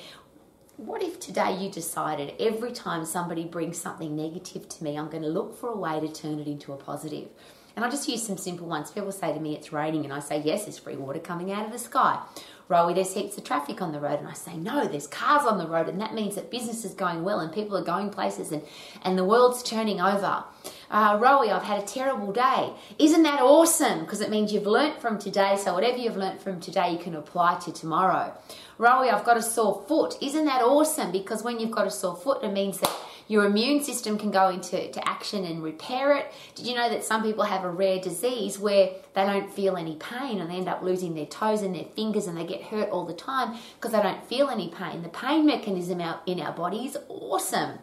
what 0.77 1.03
if 1.03 1.19
today 1.19 1.55
you 1.55 1.69
decided 1.69 2.33
every 2.39 2.71
time 2.71 3.05
somebody 3.05 3.45
brings 3.45 3.77
something 3.77 4.15
negative 4.15 4.67
to 4.69 4.83
me, 4.83 4.97
I'm 4.97 5.11
going 5.11 5.21
to 5.21 5.29
look 5.29 5.55
for 5.55 5.69
a 5.69 5.77
way 5.77 5.99
to 5.99 6.11
turn 6.11 6.39
it 6.39 6.47
into 6.47 6.73
a 6.73 6.75
positive? 6.75 7.27
And 7.75 7.85
I 7.85 7.91
just 7.91 8.09
use 8.09 8.25
some 8.25 8.37
simple 8.37 8.65
ones. 8.65 8.89
People 8.89 9.11
say 9.11 9.31
to 9.31 9.39
me, 9.39 9.55
it's 9.55 9.71
raining, 9.71 10.05
and 10.05 10.11
I 10.11 10.21
say, 10.21 10.41
yes, 10.43 10.65
there's 10.65 10.79
free 10.79 10.95
water 10.95 11.19
coming 11.19 11.51
out 11.51 11.67
of 11.67 11.71
the 11.71 11.77
sky. 11.77 12.19
Rowie, 12.67 12.95
there's 12.95 13.13
heaps 13.13 13.37
of 13.37 13.43
traffic 13.43 13.81
on 13.81 13.91
the 13.91 13.99
road. 13.99 14.19
And 14.19 14.27
I 14.27 14.33
say, 14.33 14.57
no, 14.57 14.87
there's 14.87 15.07
cars 15.07 15.45
on 15.45 15.59
the 15.59 15.67
road. 15.67 15.87
And 15.87 16.01
that 16.01 16.13
means 16.13 16.35
that 16.35 16.51
business 16.51 16.83
is 16.83 16.93
going 16.93 17.23
well 17.23 17.39
and 17.39 17.53
people 17.53 17.77
are 17.77 17.83
going 17.83 18.09
places 18.09 18.51
and, 18.51 18.63
and 19.03 19.17
the 19.17 19.23
world's 19.23 19.63
turning 19.63 20.01
over. 20.01 20.43
Uh, 20.89 21.19
Rowie, 21.19 21.51
I've 21.51 21.63
had 21.63 21.83
a 21.83 21.85
terrible 21.85 22.31
day. 22.31 22.73
Isn't 22.97 23.23
that 23.23 23.41
awesome? 23.41 23.99
Because 23.99 24.21
it 24.21 24.31
means 24.31 24.51
you've 24.51 24.65
learnt 24.65 24.99
from 24.99 25.19
today. 25.19 25.55
So 25.57 25.73
whatever 25.73 25.97
you've 25.97 26.17
learnt 26.17 26.41
from 26.41 26.59
today, 26.59 26.91
you 26.91 26.97
can 26.97 27.15
apply 27.15 27.59
to 27.59 27.71
tomorrow. 27.71 28.33
Rowie, 28.79 29.13
I've 29.13 29.25
got 29.25 29.37
a 29.37 29.41
sore 29.41 29.83
foot. 29.87 30.17
Isn't 30.21 30.45
that 30.45 30.61
awesome? 30.61 31.11
Because 31.11 31.43
when 31.43 31.59
you've 31.59 31.71
got 31.71 31.85
a 31.85 31.91
sore 31.91 32.15
foot, 32.15 32.43
it 32.43 32.51
means 32.51 32.79
that 32.79 32.91
your 33.27 33.45
immune 33.45 33.83
system 33.83 34.17
can 34.17 34.31
go 34.31 34.49
into 34.49 34.91
to 34.91 35.07
action 35.07 35.45
and 35.45 35.61
repair 35.61 36.17
it. 36.17 36.33
Did 36.55 36.65
you 36.65 36.73
know 36.73 36.89
that 36.89 37.03
some 37.03 37.21
people 37.21 37.43
have 37.43 37.63
a 37.63 37.69
rare 37.69 37.99
disease 37.99 38.57
where 38.57 38.89
they 39.13 39.25
don't 39.25 39.53
feel 39.53 39.77
any 39.77 39.97
pain 39.97 40.39
and 40.39 40.49
they 40.49 40.55
end 40.55 40.67
up 40.67 40.81
losing 40.81 41.13
their 41.13 41.27
toes 41.27 41.61
and 41.61 41.75
their 41.75 41.85
fingers 41.95 42.25
and 42.25 42.35
they 42.35 42.45
get 42.45 42.63
hurt 42.63 42.89
all 42.89 43.05
the 43.05 43.13
time 43.13 43.55
because 43.75 43.91
they 43.91 44.01
don't 44.01 44.25
feel 44.25 44.49
any 44.49 44.69
pain? 44.69 45.03
The 45.03 45.09
pain 45.09 45.45
mechanism 45.45 46.01
out 46.01 46.23
in 46.25 46.39
our 46.39 46.53
body 46.53 46.87
is 46.87 46.97
awesome. 47.07 47.77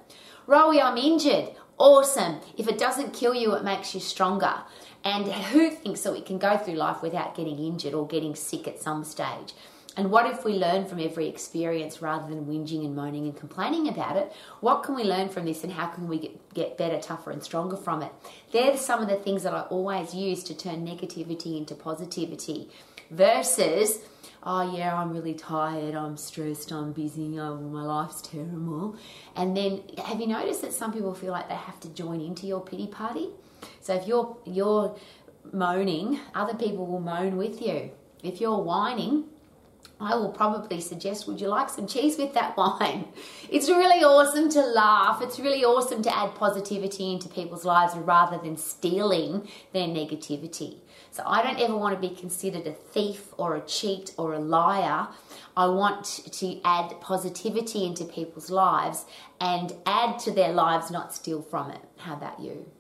Rowie, 0.49 0.83
I'm 0.83 0.97
injured. 0.97 1.51
Awesome. 1.79 2.41
If 2.57 2.69
it 2.69 2.79
doesn't 2.79 3.13
kill 3.13 3.35
you, 3.35 3.55
it 3.55 3.65
makes 3.65 3.95
you 3.95 4.01
stronger. 4.01 4.55
And 5.05 5.27
who 5.27 5.71
thinks 5.71 6.01
that 6.03 6.13
we 6.13 6.21
can 6.21 6.39
go 6.39 6.57
through 6.57 6.75
life 6.75 7.03
without 7.03 7.37
getting 7.37 7.59
injured 7.59 7.95
or 7.95 8.07
getting 8.07 8.35
sick 8.35 8.67
at 8.67 8.81
some 8.81 9.05
stage? 9.05 9.53
And 9.97 10.11
what 10.11 10.27
if 10.27 10.45
we 10.45 10.53
learn 10.53 10.85
from 10.85 11.01
every 11.01 11.27
experience 11.27 12.03
rather 12.03 12.29
than 12.29 12.45
whinging 12.45 12.85
and 12.85 12.95
moaning 12.95 13.25
and 13.25 13.37
complaining 13.37 13.89
about 13.89 14.17
it? 14.17 14.31
What 14.61 14.83
can 14.83 14.95
we 14.95 15.05
learn 15.05 15.31
from 15.31 15.47
this 15.47 15.65
and 15.65 15.73
how 15.73 15.87
can 15.87 16.07
we 16.07 16.19
get, 16.19 16.55
get 16.55 16.79
better, 16.79 17.01
tougher, 17.01 17.31
and 17.31 17.43
stronger 17.43 17.77
from 17.77 18.03
it? 18.03 18.13
They're 18.53 18.77
some 18.77 19.01
of 19.01 19.09
the 19.09 19.17
things 19.17 19.43
that 19.45 19.55
I 19.55 19.63
always 19.63 20.15
use 20.15 20.43
to 20.45 20.55
turn 20.55 20.87
negativity 20.87 21.57
into 21.57 21.75
positivity 21.75 22.69
versus, 23.11 24.01
oh 24.47 24.75
yeah, 24.75 24.97
I'm 24.97 25.13
really 25.13 25.35
tired, 25.35 25.97
I'm 25.97 26.17
stressed, 26.17 26.71
I'm 26.71 26.93
busy, 26.93 27.39
oh, 27.39 27.57
my 27.57 27.83
life's 27.83 28.23
terrible. 28.23 28.97
And 29.35 29.57
then 29.57 29.83
have 30.05 30.21
you 30.21 30.29
noticed 30.29 30.63
that 30.63 30.73
some 30.73 30.93
people 30.93 31.15
feel 31.15 31.33
like 31.33 31.49
they 31.49 31.57
have 31.57 31.81
to 31.81 31.89
join 31.89 32.21
into 32.21 32.47
your 32.47 32.61
pity 32.61 32.87
party? 32.87 33.31
So 33.81 33.95
if 33.95 34.07
you're, 34.07 34.37
you're 34.45 34.97
moaning, 35.53 36.21
other 36.33 36.55
people 36.55 36.87
will 36.87 37.01
moan 37.01 37.37
with 37.37 37.61
you. 37.61 37.91
If 38.23 38.41
you're 38.41 38.63
whining, 38.63 39.25
I 39.99 40.15
will 40.15 40.29
probably 40.29 40.81
suggest, 40.81 41.27
would 41.27 41.41
you 41.41 41.49
like 41.49 41.71
some 41.71 41.87
cheese 41.87 42.19
with 42.19 42.35
that 42.35 42.57
wine? 42.57 43.09
It's 43.49 43.69
really 43.69 44.05
awesome 44.05 44.51
to 44.51 44.61
laugh. 44.61 45.23
It's 45.23 45.41
really 45.41 45.65
awesome 45.65 46.03
to 46.03 46.17
add 46.17 46.35
positivity 46.35 47.13
into 47.13 47.29
people's 47.29 47.65
lives 47.65 47.97
rather 47.97 48.39
than 48.39 48.57
stealing 48.59 49.49
their 49.73 49.89
negativity. 49.89 50.81
So 51.11 51.23
I 51.25 51.43
don't 51.43 51.59
ever 51.59 51.75
want 51.75 51.95
to 52.01 52.09
be 52.09 52.15
considered 52.15 52.67
a 52.67 52.73
thief 52.73 53.33
or 53.39 53.57
a 53.57 53.63
cheat 53.63 54.13
or 54.19 54.35
a 54.35 54.39
liar. 54.39 55.09
I 55.57 55.67
want 55.67 56.05
to 56.05 56.61
add 56.63 57.01
positivity 57.01 57.87
into 57.87 58.05
people's 58.05 58.51
lives 58.51 59.07
and 59.41 59.73
add 59.87 60.19
to 60.21 60.31
their 60.31 60.53
lives, 60.53 60.91
not 60.91 61.15
steal 61.15 61.41
from 61.41 61.71
it. 61.71 61.81
How 61.97 62.15
about 62.15 62.39
you? 62.39 62.71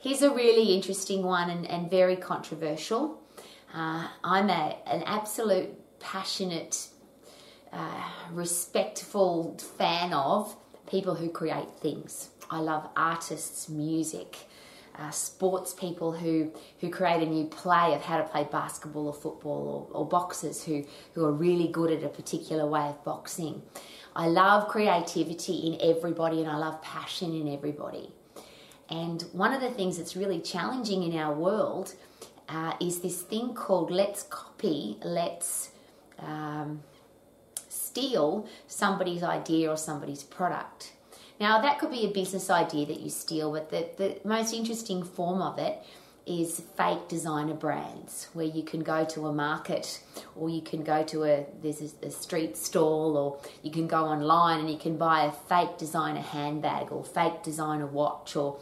Here's 0.00 0.22
a 0.22 0.34
really 0.34 0.74
interesting 0.74 1.22
one 1.22 1.50
and, 1.50 1.64
and 1.66 1.88
very 1.88 2.16
controversial. 2.16 3.20
Uh, 3.72 4.08
I'm 4.24 4.50
a, 4.50 4.76
an 4.86 5.04
absolute 5.04 5.81
passionate, 6.02 6.88
uh, 7.72 8.10
respectful 8.32 9.56
fan 9.78 10.12
of 10.12 10.54
people 10.86 11.14
who 11.14 11.30
create 11.30 11.70
things. 11.80 12.30
I 12.50 12.58
love 12.60 12.88
artists, 12.96 13.68
music, 13.68 14.36
uh, 14.98 15.10
sports 15.10 15.72
people 15.72 16.12
who, 16.12 16.52
who 16.80 16.90
create 16.90 17.22
a 17.22 17.30
new 17.30 17.46
play 17.46 17.94
of 17.94 18.02
how 18.02 18.18
to 18.18 18.24
play 18.24 18.46
basketball 18.50 19.06
or 19.06 19.14
football, 19.14 19.88
or, 19.92 20.00
or 20.00 20.06
boxers 20.06 20.62
who, 20.64 20.84
who 21.14 21.24
are 21.24 21.32
really 21.32 21.68
good 21.68 21.90
at 21.90 22.02
a 22.02 22.08
particular 22.08 22.66
way 22.66 22.88
of 22.88 23.02
boxing. 23.04 23.62
I 24.14 24.26
love 24.26 24.68
creativity 24.68 25.66
in 25.66 25.78
everybody 25.96 26.40
and 26.40 26.50
I 26.50 26.56
love 26.56 26.82
passion 26.82 27.32
in 27.34 27.48
everybody. 27.48 28.12
And 28.90 29.22
one 29.32 29.54
of 29.54 29.62
the 29.62 29.70
things 29.70 29.96
that's 29.96 30.16
really 30.16 30.40
challenging 30.40 31.02
in 31.02 31.16
our 31.18 31.32
world 31.32 31.94
uh, 32.48 32.74
is 32.78 33.00
this 33.00 33.22
thing 33.22 33.54
called 33.54 33.90
let's 33.90 34.24
copy, 34.24 34.98
let's 35.02 35.70
um, 36.18 36.82
steal 37.68 38.46
somebody's 38.66 39.22
idea 39.22 39.70
or 39.70 39.76
somebody's 39.76 40.22
product. 40.22 40.92
Now, 41.40 41.60
that 41.60 41.78
could 41.78 41.90
be 41.90 42.04
a 42.04 42.10
business 42.10 42.50
idea 42.50 42.86
that 42.86 43.00
you 43.00 43.10
steal, 43.10 43.52
but 43.52 43.70
the, 43.70 43.88
the 43.96 44.20
most 44.24 44.54
interesting 44.54 45.02
form 45.02 45.42
of 45.42 45.58
it 45.58 45.82
is 46.26 46.62
fake 46.76 47.08
designer 47.08 47.54
brands 47.54 48.28
where 48.32 48.46
you 48.46 48.62
can 48.62 48.80
go 48.80 49.04
to 49.04 49.26
a 49.26 49.32
market 49.32 50.00
or 50.36 50.48
you 50.48 50.62
can 50.62 50.84
go 50.84 51.02
to 51.02 51.24
a 51.24 51.44
there's 51.60 51.80
a, 51.80 52.06
a, 52.06 52.10
street 52.10 52.56
stall 52.56 53.16
or 53.16 53.40
you 53.64 53.72
can 53.72 53.88
go 53.88 54.04
online 54.04 54.60
and 54.60 54.70
you 54.70 54.78
can 54.78 54.96
buy 54.96 55.24
a 55.24 55.32
fake 55.32 55.76
designer 55.78 56.20
handbag 56.20 56.92
or 56.92 57.02
fake 57.02 57.42
designer 57.42 57.86
watch 57.86 58.36
or 58.36 58.56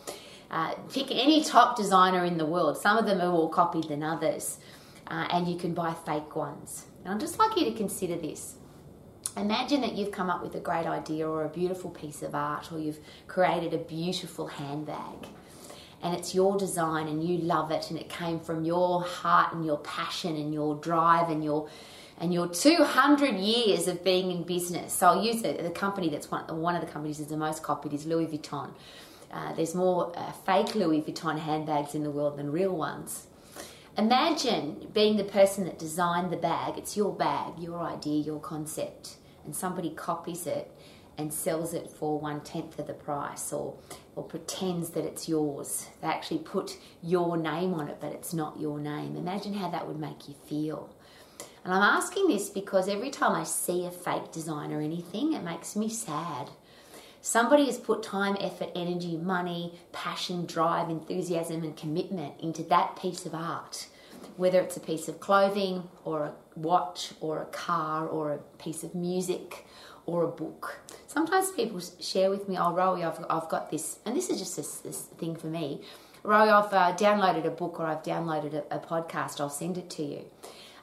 uh, 0.50 0.72
pick 0.90 1.10
any 1.10 1.44
top 1.44 1.76
designer 1.76 2.24
in 2.24 2.38
the 2.38 2.46
world 2.46 2.78
some 2.78 2.96
of 2.96 3.04
them 3.04 3.20
are 3.20 3.30
more 3.30 3.50
copied 3.50 3.84
than 3.84 4.02
others 4.02 4.58
uh, 5.08 5.26
and 5.30 5.46
you 5.46 5.58
can 5.58 5.74
buy 5.74 5.92
fake 6.06 6.34
ones 6.34 6.86
now, 7.04 7.12
I'd 7.12 7.20
just 7.20 7.38
like 7.38 7.56
you 7.56 7.64
to 7.64 7.72
consider 7.72 8.16
this. 8.16 8.56
Imagine 9.36 9.80
that 9.82 9.94
you've 9.94 10.10
come 10.10 10.28
up 10.28 10.42
with 10.42 10.54
a 10.54 10.60
great 10.60 10.86
idea 10.86 11.26
or 11.28 11.44
a 11.44 11.48
beautiful 11.48 11.90
piece 11.90 12.22
of 12.22 12.34
art, 12.34 12.70
or 12.72 12.78
you've 12.78 12.98
created 13.26 13.72
a 13.72 13.78
beautiful 13.78 14.48
handbag, 14.48 15.28
and 16.02 16.14
it's 16.14 16.34
your 16.34 16.58
design 16.58 17.06
and 17.06 17.22
you 17.22 17.38
love 17.38 17.70
it, 17.70 17.90
and 17.90 17.98
it 17.98 18.08
came 18.08 18.40
from 18.40 18.64
your 18.64 19.02
heart 19.02 19.54
and 19.54 19.64
your 19.64 19.78
passion 19.78 20.36
and 20.36 20.52
your 20.52 20.74
drive 20.76 21.30
and 21.30 21.44
your 21.44 21.68
and 22.18 22.34
your 22.34 22.46
200 22.48 23.36
years 23.36 23.88
of 23.88 24.04
being 24.04 24.30
in 24.30 24.42
business. 24.42 24.92
So 24.92 25.06
I'll 25.06 25.24
use 25.24 25.42
it. 25.42 25.62
The 25.62 25.70
company 25.70 26.10
that's 26.10 26.30
one, 26.30 26.44
one 26.60 26.74
of 26.74 26.82
the 26.82 26.86
companies 26.86 27.16
that's 27.16 27.30
the 27.30 27.36
most 27.38 27.62
copied 27.62 27.94
is 27.94 28.04
Louis 28.04 28.26
Vuitton. 28.26 28.72
Uh, 29.32 29.54
there's 29.54 29.74
more 29.74 30.12
uh, 30.14 30.30
fake 30.32 30.74
Louis 30.74 31.00
Vuitton 31.00 31.38
handbags 31.38 31.94
in 31.94 32.02
the 32.02 32.10
world 32.10 32.36
than 32.36 32.52
real 32.52 32.76
ones. 32.76 33.26
Imagine 34.00 34.88
being 34.94 35.18
the 35.18 35.24
person 35.24 35.66
that 35.66 35.78
designed 35.78 36.32
the 36.32 36.38
bag. 36.38 36.78
It's 36.78 36.96
your 36.96 37.12
bag, 37.12 37.58
your 37.58 37.80
idea, 37.80 38.22
your 38.22 38.40
concept, 38.40 39.16
and 39.44 39.54
somebody 39.54 39.90
copies 39.90 40.46
it 40.46 40.74
and 41.18 41.30
sells 41.30 41.74
it 41.74 41.90
for 41.90 42.18
one 42.18 42.40
tenth 42.40 42.78
of 42.78 42.86
the 42.86 42.94
price 42.94 43.52
or, 43.52 43.76
or 44.16 44.24
pretends 44.24 44.88
that 44.90 45.04
it's 45.04 45.28
yours. 45.28 45.88
They 46.00 46.08
actually 46.08 46.38
put 46.38 46.78
your 47.02 47.36
name 47.36 47.74
on 47.74 47.88
it, 47.88 47.98
but 48.00 48.12
it's 48.12 48.32
not 48.32 48.58
your 48.58 48.80
name. 48.80 49.16
Imagine 49.16 49.52
how 49.52 49.68
that 49.68 49.86
would 49.86 50.00
make 50.00 50.28
you 50.28 50.34
feel. 50.46 50.88
And 51.62 51.74
I'm 51.74 51.82
asking 51.82 52.28
this 52.28 52.48
because 52.48 52.88
every 52.88 53.10
time 53.10 53.32
I 53.32 53.44
see 53.44 53.84
a 53.84 53.90
fake 53.90 54.32
design 54.32 54.72
or 54.72 54.80
anything, 54.80 55.34
it 55.34 55.44
makes 55.44 55.76
me 55.76 55.90
sad. 55.90 56.48
Somebody 57.22 57.66
has 57.66 57.78
put 57.78 58.02
time, 58.02 58.36
effort, 58.40 58.70
energy, 58.74 59.16
money, 59.16 59.78
passion, 59.92 60.46
drive, 60.46 60.88
enthusiasm, 60.88 61.62
and 61.62 61.76
commitment 61.76 62.40
into 62.40 62.62
that 62.64 62.96
piece 62.96 63.26
of 63.26 63.34
art. 63.34 63.88
Whether 64.36 64.60
it's 64.60 64.76
a 64.76 64.80
piece 64.80 65.06
of 65.06 65.20
clothing, 65.20 65.88
or 66.04 66.24
a 66.24 66.32
watch, 66.56 67.12
or 67.20 67.42
a 67.42 67.46
car, 67.46 68.06
or 68.06 68.32
a 68.32 68.38
piece 68.62 68.82
of 68.82 68.94
music, 68.94 69.66
or 70.06 70.24
a 70.24 70.28
book. 70.28 70.80
Sometimes 71.06 71.50
people 71.50 71.80
share 72.00 72.30
with 72.30 72.48
me, 72.48 72.56
oh, 72.56 72.72
Rowie, 72.72 73.04
I've, 73.04 73.24
I've 73.28 73.48
got 73.50 73.70
this, 73.70 73.98
and 74.06 74.16
this 74.16 74.30
is 74.30 74.38
just 74.38 74.56
this, 74.56 74.76
this 74.76 75.02
thing 75.18 75.36
for 75.36 75.48
me. 75.48 75.82
Rowie, 76.24 76.50
I've 76.50 76.72
uh, 76.72 76.96
downloaded 76.96 77.44
a 77.44 77.50
book 77.50 77.78
or 77.80 77.86
I've 77.86 78.02
downloaded 78.02 78.54
a, 78.54 78.76
a 78.76 78.78
podcast, 78.78 79.40
I'll 79.40 79.50
send 79.50 79.76
it 79.76 79.90
to 79.90 80.02
you. 80.02 80.24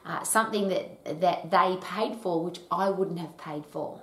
Uh, 0.06 0.22
something 0.22 0.68
that, 0.68 1.20
that 1.20 1.50
they 1.50 1.76
paid 1.80 2.16
for, 2.16 2.44
which 2.44 2.60
I 2.70 2.90
wouldn't 2.90 3.18
have 3.18 3.36
paid 3.36 3.66
for. 3.66 4.00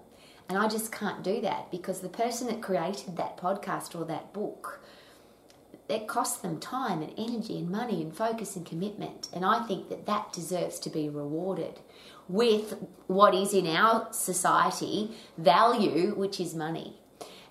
And 0.48 0.58
I 0.58 0.68
just 0.68 0.92
can't 0.92 1.24
do 1.24 1.42
that 1.42 1.72
because 1.72 2.02
the 2.02 2.10
person 2.10 2.48
that 2.48 2.62
created 2.62 3.18
that 3.18 3.38
podcast 3.38 4.00
or 4.00 4.06
that 4.06 4.32
book, 4.32 4.80
it 5.90 6.08
cost 6.08 6.42
them 6.42 6.60
time 6.60 7.02
and 7.02 7.14
energy 7.18 7.58
and 7.58 7.70
money 7.70 8.02
and 8.02 8.16
focus 8.16 8.56
and 8.56 8.66
commitment. 8.66 9.28
And 9.34 9.44
I 9.44 9.66
think 9.66 9.90
that 9.90 10.06
that 10.06 10.34
deserves 10.34 10.80
to 10.80 10.90
be 10.90 11.10
rewarded 11.10 11.80
with 12.28 12.76
what 13.08 13.36
is 13.36 13.54
in 13.54 13.68
our 13.68 14.08
society 14.12 15.12
value, 15.38 16.14
which 16.16 16.40
is 16.40 16.56
money. 16.56 16.96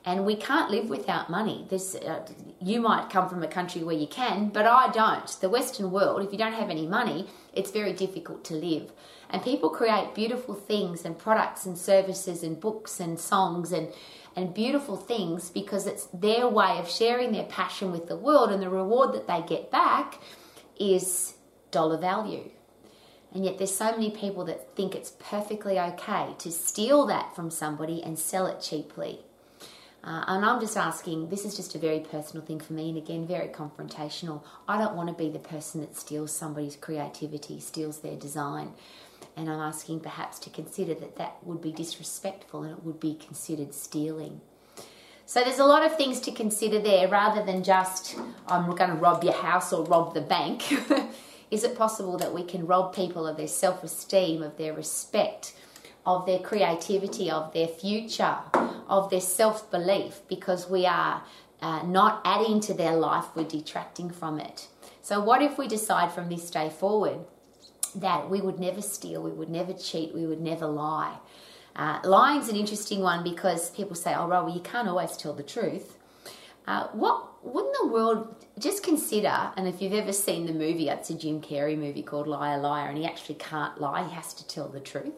And 0.07 0.27
we 0.27 0.37
can't 0.37 0.71
live 0.71 0.91
without 0.91 1.31
money. 1.31 1.67
This, 1.71 1.95
uh, 1.95 2.27
you 2.61 2.81
might 2.81 3.09
come 3.09 3.27
from 3.27 3.43
a 3.43 3.49
country 3.49 3.83
where 3.83 3.97
you 3.97 4.07
can, 4.07 4.51
but 4.51 4.67
I 4.67 4.91
don't. 4.93 5.27
The 5.41 5.49
Western 5.49 5.91
world, 5.91 6.23
if 6.23 6.31
you 6.31 6.37
don't 6.37 6.53
have 6.53 6.69
any 6.69 6.87
money, 6.87 7.27
it's 7.55 7.71
very 7.71 7.95
difficult 7.95 8.45
to 8.45 8.55
live. 8.55 8.93
And 9.31 9.43
people 9.43 9.71
create 9.71 10.15
beautiful 10.15 10.55
things 10.55 11.07
and 11.07 11.19
products 11.19 11.65
and 11.65 11.79
services 11.79 12.43
and 12.43 12.61
books 12.61 13.01
and 13.01 13.19
songs 13.19 13.73
and, 13.73 13.89
and 14.37 14.53
beautiful 14.53 14.97
things 14.97 15.49
because 15.49 15.87
it's 15.87 16.05
their 16.13 16.49
way 16.49 16.79
of 16.79 16.91
sharing 16.91 17.33
their 17.33 17.45
passion 17.45 17.91
with 17.91 18.07
the 18.07 18.17
world, 18.17 18.53
and 18.53 18.63
the 18.63 18.69
reward 18.69 19.15
that 19.15 19.27
they 19.27 19.43
get 19.43 19.71
back 19.71 20.21
is 20.79 21.35
dollar 21.71 21.97
value. 21.97 22.51
And 23.33 23.45
yet, 23.45 23.57
there's 23.57 23.75
so 23.75 23.91
many 23.91 24.11
people 24.11 24.45
that 24.45 24.77
think 24.77 24.95
it's 24.95 25.15
perfectly 25.19 25.79
okay 25.79 26.35
to 26.39 26.53
steal 26.53 27.07
that 27.07 27.35
from 27.35 27.51
somebody 27.51 28.03
and 28.03 28.19
sell 28.19 28.47
it 28.47 28.61
cheaply. 28.61 29.21
Uh, 30.05 30.23
and 30.29 30.45
I'm 30.45 30.61
just 30.61 30.77
asking, 30.77 31.31
this 31.31 31.47
is 31.47 31.57
just 31.57 31.75
a 31.75 31.79
very 31.79 32.01
personal 32.01 32.45
thing 32.45 32.61
for 32.61 32.75
me, 32.75 32.91
and 32.91 32.99
again, 32.99 33.27
very 33.27 33.49
confrontational. 33.49 34.43
I 34.69 34.77
don't 34.77 34.95
want 34.95 35.09
to 35.09 35.15
be 35.15 35.31
the 35.31 35.39
person 35.39 35.81
that 35.81 35.97
steals 35.97 36.31
somebody's 36.31 36.77
creativity, 36.77 37.59
steals 37.59 38.01
their 38.01 38.17
design. 38.17 38.75
And 39.35 39.49
I'm 39.49 39.61
asking 39.61 40.01
perhaps 40.01 40.39
to 40.41 40.51
consider 40.51 40.93
that 40.95 41.17
that 41.17 41.39
would 41.43 41.63
be 41.63 41.73
disrespectful 41.73 42.63
and 42.63 42.73
it 42.73 42.85
would 42.85 43.01
be 43.01 43.15
considered 43.15 43.73
stealing. 43.73 44.43
So 45.27 45.43
there's 45.43 45.59
a 45.59 45.65
lot 45.65 45.85
of 45.85 45.97
things 45.97 46.21
to 46.21 46.33
consider 46.33 46.79
there 46.79 47.09
rather 47.09 47.43
than 47.43 47.65
just, 47.65 48.17
I'm 48.47 48.71
going 48.77 48.91
to 48.91 48.97
rob 48.97 49.25
your 49.25 49.33
house 49.33 49.73
or 49.73 49.85
rob 49.87 50.13
the 50.13 50.21
bank. 50.21 50.71
is 51.51 51.65
it 51.65 51.79
possible 51.79 52.19
that 52.19 52.35
we 52.35 52.45
can 52.45 52.67
rob 52.67 52.95
people 52.95 53.27
of 53.27 53.39
their 53.39 53.49
self 53.49 53.83
esteem, 53.83 54.43
of 54.43 54.59
their 54.59 54.75
respect? 54.75 55.55
Of 56.07 56.27
their 56.27 56.39
creativity, 56.39 57.31
of 57.31 57.53
their 57.53 57.69
future, 57.69 58.37
of 58.89 59.11
their 59.11 59.21
self 59.21 59.71
belief, 59.71 60.21
because 60.29 60.69
we 60.69 60.87
are 60.87 61.23
uh, 61.63 61.83
not 61.83 62.21
adding 62.25 62.61
to 62.61 62.75
their 62.75 62.95
life, 62.95 63.25
we're 63.35 63.45
detracting 63.45 64.11
from 64.11 64.39
it. 64.39 64.69
So, 65.03 65.21
what 65.21 65.43
if 65.43 65.59
we 65.59 65.69
decide 65.69 66.13
from 66.13 66.29
this 66.29 66.51
day 66.51 66.69
forward 66.71 67.21
that 67.95 68.29
we 68.29 68.41
would 68.41 68.59
never 68.59 68.83
steal, 68.83 69.23
we 69.23 69.31
would 69.31 69.49
never 69.49 69.73
cheat, 69.73 70.15
we 70.15 70.27
would 70.27 70.41
never 70.41 70.67
lie? 70.67 71.19
Uh, 71.77 72.01
lying's 72.05 72.49
an 72.49 72.57
interesting 72.57 73.01
one 73.01 73.25
because 73.25 73.71
people 73.71 73.97
say, 73.97 74.15
oh, 74.15 74.29
well, 74.29 74.49
you 74.49 74.61
can't 74.61 74.89
always 74.89 75.17
tell 75.17 75.33
the 75.33 75.43
truth. 75.43 75.97
Uh, 76.67 76.87
what 76.89 77.45
wouldn't 77.45 77.75
the 77.81 77.89
world? 77.89 78.35
Just 78.59 78.83
consider, 78.83 79.53
and 79.57 79.67
if 79.67 79.83
you've 79.83 79.93
ever 79.93 80.13
seen 80.13 80.47
the 80.47 80.53
movie, 80.53 80.89
it's 80.89 81.11
a 81.11 81.15
Jim 81.15 81.41
Carrey 81.41 81.77
movie 81.77 82.03
called 82.03 82.27
Liar 82.27 82.59
Liar, 82.59 82.89
and 82.89 82.97
he 82.97 83.05
actually 83.05 83.35
can't 83.35 83.79
lie; 83.81 84.07
he 84.07 84.15
has 84.15 84.33
to 84.35 84.47
tell 84.47 84.69
the 84.69 84.81
truth. 84.81 85.13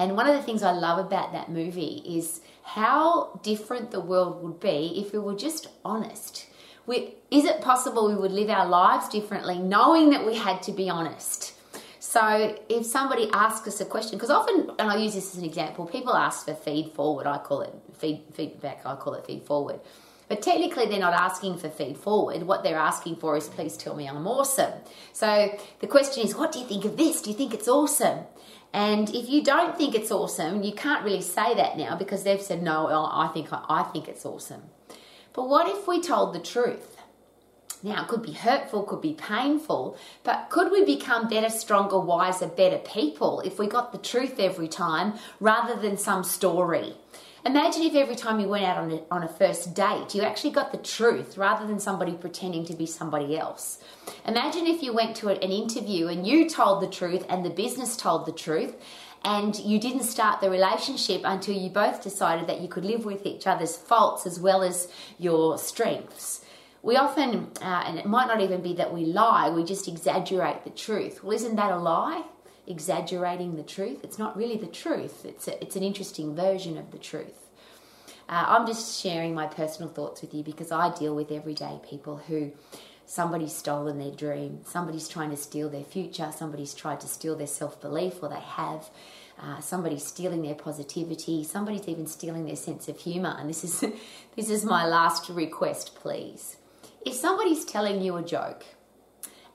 And 0.00 0.16
one 0.16 0.26
of 0.26 0.34
the 0.34 0.42
things 0.42 0.62
I 0.62 0.72
love 0.72 0.98
about 0.98 1.32
that 1.32 1.50
movie 1.50 2.02
is 2.06 2.40
how 2.62 3.38
different 3.42 3.90
the 3.90 4.00
world 4.00 4.42
would 4.42 4.58
be 4.58 4.94
if 4.96 5.12
we 5.12 5.18
were 5.18 5.34
just 5.34 5.66
honest. 5.84 6.46
We, 6.86 7.16
is 7.30 7.44
it 7.44 7.60
possible 7.60 8.08
we 8.08 8.14
would 8.14 8.32
live 8.32 8.48
our 8.48 8.66
lives 8.66 9.10
differently 9.10 9.58
knowing 9.58 10.08
that 10.08 10.24
we 10.24 10.36
had 10.36 10.62
to 10.62 10.72
be 10.72 10.88
honest? 10.88 11.52
So 11.98 12.56
if 12.70 12.86
somebody 12.86 13.28
asks 13.34 13.68
us 13.68 13.82
a 13.82 13.84
question, 13.84 14.16
because 14.16 14.30
often, 14.30 14.70
and 14.78 14.90
I 14.90 14.96
use 14.96 15.12
this 15.12 15.34
as 15.34 15.38
an 15.38 15.44
example, 15.44 15.84
people 15.84 16.14
ask 16.14 16.46
for 16.46 16.54
feed 16.54 16.92
forward. 16.94 17.26
I 17.26 17.36
call 17.36 17.60
it 17.60 17.74
feed 17.98 18.22
feedback. 18.32 18.80
I 18.86 18.96
call 18.96 19.12
it 19.12 19.26
feed 19.26 19.44
forward. 19.44 19.80
But 20.30 20.42
technically, 20.42 20.86
they're 20.86 21.00
not 21.00 21.12
asking 21.12 21.58
for 21.58 21.68
feed 21.68 21.98
forward. 21.98 22.44
What 22.44 22.62
they're 22.62 22.78
asking 22.78 23.16
for 23.16 23.36
is, 23.36 23.48
please 23.48 23.76
tell 23.76 23.96
me 23.96 24.06
I'm 24.06 24.28
awesome. 24.28 24.72
So 25.12 25.58
the 25.80 25.88
question 25.88 26.24
is, 26.24 26.36
what 26.36 26.52
do 26.52 26.60
you 26.60 26.66
think 26.66 26.84
of 26.84 26.96
this? 26.96 27.20
Do 27.20 27.30
you 27.30 27.36
think 27.36 27.52
it's 27.52 27.66
awesome? 27.66 28.20
And 28.72 29.10
if 29.10 29.28
you 29.28 29.42
don't 29.42 29.76
think 29.76 29.96
it's 29.96 30.12
awesome, 30.12 30.62
you 30.62 30.72
can't 30.72 31.04
really 31.04 31.20
say 31.20 31.52
that 31.56 31.76
now 31.76 31.96
because 31.96 32.22
they've 32.22 32.40
said, 32.40 32.62
no, 32.62 32.86
I 32.86 33.26
think, 33.34 33.48
I 33.50 33.82
think 33.92 34.06
it's 34.06 34.24
awesome. 34.24 34.62
But 35.32 35.48
what 35.48 35.68
if 35.68 35.88
we 35.88 36.00
told 36.00 36.32
the 36.32 36.38
truth? 36.38 36.96
Now, 37.82 38.04
it 38.04 38.08
could 38.08 38.22
be 38.22 38.32
hurtful, 38.32 38.84
could 38.84 39.00
be 39.00 39.14
painful, 39.14 39.98
but 40.22 40.48
could 40.48 40.70
we 40.70 40.84
become 40.84 41.28
better, 41.28 41.50
stronger, 41.50 41.98
wiser, 41.98 42.46
better 42.46 42.78
people 42.78 43.40
if 43.40 43.58
we 43.58 43.66
got 43.66 43.90
the 43.90 43.98
truth 43.98 44.38
every 44.38 44.68
time 44.68 45.14
rather 45.40 45.74
than 45.74 45.96
some 45.96 46.22
story? 46.22 46.94
Imagine 47.46 47.84
if 47.84 47.94
every 47.94 48.16
time 48.16 48.38
you 48.38 48.48
went 48.48 48.66
out 48.66 48.76
on 48.76 48.90
a, 48.90 49.02
on 49.10 49.22
a 49.22 49.28
first 49.28 49.74
date, 49.74 50.14
you 50.14 50.20
actually 50.20 50.50
got 50.50 50.72
the 50.72 50.78
truth 50.78 51.38
rather 51.38 51.66
than 51.66 51.80
somebody 51.80 52.12
pretending 52.12 52.66
to 52.66 52.74
be 52.74 52.84
somebody 52.84 53.38
else. 53.38 53.78
Imagine 54.26 54.66
if 54.66 54.82
you 54.82 54.92
went 54.92 55.16
to 55.16 55.28
an 55.28 55.50
interview 55.50 56.08
and 56.08 56.26
you 56.26 56.50
told 56.50 56.82
the 56.82 56.86
truth 56.86 57.24
and 57.30 57.42
the 57.42 57.50
business 57.50 57.96
told 57.96 58.26
the 58.26 58.32
truth 58.32 58.74
and 59.24 59.58
you 59.60 59.80
didn't 59.80 60.02
start 60.02 60.42
the 60.42 60.50
relationship 60.50 61.22
until 61.24 61.54
you 61.54 61.70
both 61.70 62.02
decided 62.02 62.46
that 62.46 62.60
you 62.60 62.68
could 62.68 62.84
live 62.84 63.06
with 63.06 63.24
each 63.24 63.46
other's 63.46 63.74
faults 63.74 64.26
as 64.26 64.38
well 64.38 64.62
as 64.62 64.88
your 65.18 65.56
strengths. 65.56 66.44
We 66.82 66.96
often, 66.96 67.50
uh, 67.62 67.84
and 67.86 67.98
it 67.98 68.04
might 68.04 68.26
not 68.26 68.42
even 68.42 68.60
be 68.62 68.74
that 68.74 68.92
we 68.92 69.06
lie, 69.06 69.48
we 69.48 69.64
just 69.64 69.88
exaggerate 69.88 70.64
the 70.64 70.70
truth. 70.70 71.24
Well, 71.24 71.32
isn't 71.32 71.56
that 71.56 71.72
a 71.72 71.78
lie? 71.78 72.24
Exaggerating 72.70 73.56
the 73.56 73.62
truth. 73.62 74.04
It's 74.04 74.18
not 74.18 74.36
really 74.36 74.56
the 74.56 74.66
truth, 74.66 75.24
it's, 75.24 75.48
a, 75.48 75.60
it's 75.62 75.76
an 75.76 75.82
interesting 75.82 76.34
version 76.34 76.78
of 76.78 76.90
the 76.90 76.98
truth. 76.98 77.48
Uh, 78.28 78.44
I'm 78.46 78.66
just 78.66 79.02
sharing 79.02 79.34
my 79.34 79.46
personal 79.46 79.90
thoughts 79.90 80.22
with 80.22 80.32
you 80.32 80.44
because 80.44 80.70
I 80.70 80.94
deal 80.94 81.16
with 81.16 81.32
everyday 81.32 81.80
people 81.88 82.18
who 82.18 82.52
somebody's 83.04 83.52
stolen 83.52 83.98
their 83.98 84.12
dream, 84.12 84.60
somebody's 84.64 85.08
trying 85.08 85.30
to 85.30 85.36
steal 85.36 85.68
their 85.68 85.82
future, 85.82 86.30
somebody's 86.30 86.72
tried 86.72 87.00
to 87.00 87.08
steal 87.08 87.34
their 87.36 87.48
self 87.48 87.80
belief, 87.80 88.22
or 88.22 88.28
they 88.28 88.36
have. 88.36 88.88
Uh, 89.42 89.58
somebody's 89.58 90.04
stealing 90.04 90.42
their 90.42 90.54
positivity, 90.54 91.42
somebody's 91.42 91.88
even 91.88 92.06
stealing 92.06 92.44
their 92.44 92.56
sense 92.56 92.88
of 92.88 92.98
humor. 92.98 93.34
And 93.38 93.48
this 93.48 93.64
is 93.64 93.80
this 94.36 94.48
is 94.48 94.64
my 94.64 94.86
last 94.86 95.28
request, 95.28 95.96
please. 95.96 96.56
If 97.04 97.14
somebody's 97.14 97.64
telling 97.64 98.00
you 98.00 98.16
a 98.16 98.22
joke 98.22 98.64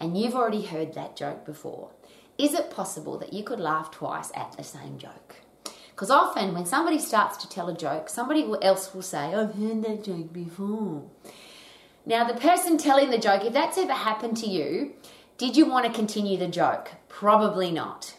and 0.02 0.18
you've 0.18 0.36
already 0.36 0.66
heard 0.66 0.96
that 0.96 1.16
joke 1.16 1.46
before, 1.46 1.92
is 2.38 2.54
it 2.54 2.70
possible 2.70 3.18
that 3.20 3.34
you 3.34 3.44
could 3.44 3.60
laugh 3.60 3.92
twice 3.92 4.32
at 4.36 4.56
the 4.58 4.64
same 4.64 4.98
joke? 4.98 5.38
Because 5.92 6.12
often 6.12 6.54
when 6.54 6.66
somebody 6.66 7.00
starts 7.00 7.38
to 7.38 7.50
tell 7.50 7.70
a 7.70 7.78
joke, 7.78 8.10
somebody 8.10 8.46
else 8.62 8.94
will 8.94 9.02
say, 9.02 9.34
I've 9.34 9.56
heard 9.56 9.84
that 9.84 10.04
joke 10.04 10.34
before. 10.34 11.04
Now, 12.06 12.26
the 12.26 12.40
person 12.40 12.78
telling 12.78 13.10
the 13.10 13.18
joke, 13.18 13.46
if 13.46 13.54
that's 13.54 13.78
ever 13.78 13.94
happened 13.94 14.36
to 14.38 14.48
you, 14.48 14.94
did 15.38 15.56
you 15.56 15.66
want 15.66 15.86
to 15.86 15.92
continue 15.92 16.38
the 16.38 16.48
joke? 16.48 16.92
Probably 17.08 17.72
not. 17.72 18.16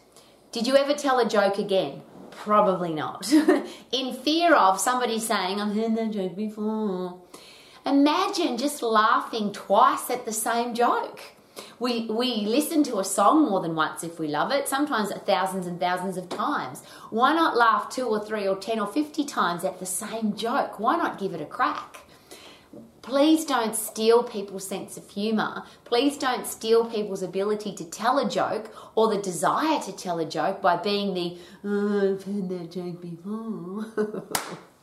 Did 0.52 0.66
you 0.66 0.76
ever 0.76 0.94
tell 0.94 1.18
a 1.18 1.28
joke 1.28 1.58
again? 1.58 2.00
Probably 2.30 2.94
not. 2.94 3.30
In 3.92 4.14
fear 4.14 4.54
of 4.54 4.80
somebody 4.80 5.18
saying, 5.18 5.60
I've 5.60 5.74
heard 5.74 5.96
that 5.96 6.12
joke 6.12 6.34
before. 6.34 7.20
Imagine 7.84 8.56
just 8.56 8.82
laughing 8.82 9.52
twice 9.52 10.10
at 10.10 10.24
the 10.24 10.32
same 10.32 10.74
joke. 10.74 11.20
We, 11.78 12.06
we 12.06 12.46
listen 12.46 12.82
to 12.84 12.98
a 12.98 13.04
song 13.04 13.48
more 13.50 13.60
than 13.60 13.74
once 13.74 14.02
if 14.02 14.18
we 14.18 14.28
love 14.28 14.50
it, 14.50 14.66
sometimes 14.66 15.12
thousands 15.26 15.66
and 15.66 15.78
thousands 15.78 16.16
of 16.16 16.28
times. 16.28 16.82
Why 17.10 17.34
not 17.34 17.56
laugh 17.56 17.90
two 17.90 18.06
or 18.06 18.24
three 18.24 18.48
or 18.48 18.56
ten 18.56 18.80
or 18.80 18.86
fifty 18.86 19.24
times 19.24 19.64
at 19.64 19.78
the 19.78 19.86
same 19.86 20.34
joke? 20.36 20.80
Why 20.80 20.96
not 20.96 21.18
give 21.18 21.34
it 21.34 21.40
a 21.40 21.46
crack? 21.46 22.00
Please 23.02 23.44
don't 23.44 23.76
steal 23.76 24.24
people's 24.24 24.66
sense 24.66 24.96
of 24.96 25.08
humour. 25.08 25.64
Please 25.84 26.18
don't 26.18 26.46
steal 26.46 26.86
people's 26.86 27.22
ability 27.22 27.72
to 27.76 27.84
tell 27.84 28.18
a 28.18 28.28
joke 28.28 28.74
or 28.96 29.08
the 29.08 29.22
desire 29.22 29.78
to 29.80 29.92
tell 29.92 30.18
a 30.18 30.24
joke 30.24 30.60
by 30.60 30.76
being 30.76 31.14
the, 31.14 31.38
oh, 31.62 32.14
I've 32.14 32.24
heard 32.24 32.48
that 32.48 32.72
joke 32.72 33.00
before. 33.00 34.26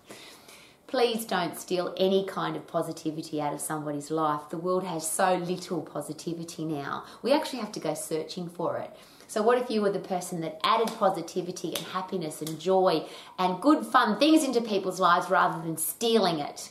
Please 0.93 1.25
don't 1.25 1.57
steal 1.57 1.91
any 1.97 2.23
kind 2.23 2.55
of 2.55 2.67
positivity 2.67 3.41
out 3.41 3.51
of 3.51 3.59
somebody's 3.59 4.11
life. 4.11 4.41
The 4.51 4.59
world 4.59 4.83
has 4.83 5.09
so 5.09 5.37
little 5.37 5.81
positivity 5.81 6.65
now. 6.65 7.05
We 7.23 7.33
actually 7.33 7.61
have 7.61 7.71
to 7.71 7.79
go 7.79 7.95
searching 7.95 8.47
for 8.47 8.77
it. 8.77 8.95
So, 9.25 9.41
what 9.41 9.57
if 9.57 9.71
you 9.71 9.81
were 9.81 9.91
the 9.91 9.97
person 9.97 10.41
that 10.41 10.59
added 10.63 10.89
positivity 10.89 11.69
and 11.69 11.83
happiness 11.83 12.43
and 12.43 12.59
joy 12.59 13.07
and 13.39 13.59
good, 13.59 13.87
fun 13.87 14.19
things 14.19 14.43
into 14.43 14.61
people's 14.61 14.99
lives 14.99 15.31
rather 15.31 15.59
than 15.63 15.77
stealing 15.77 16.37
it? 16.37 16.69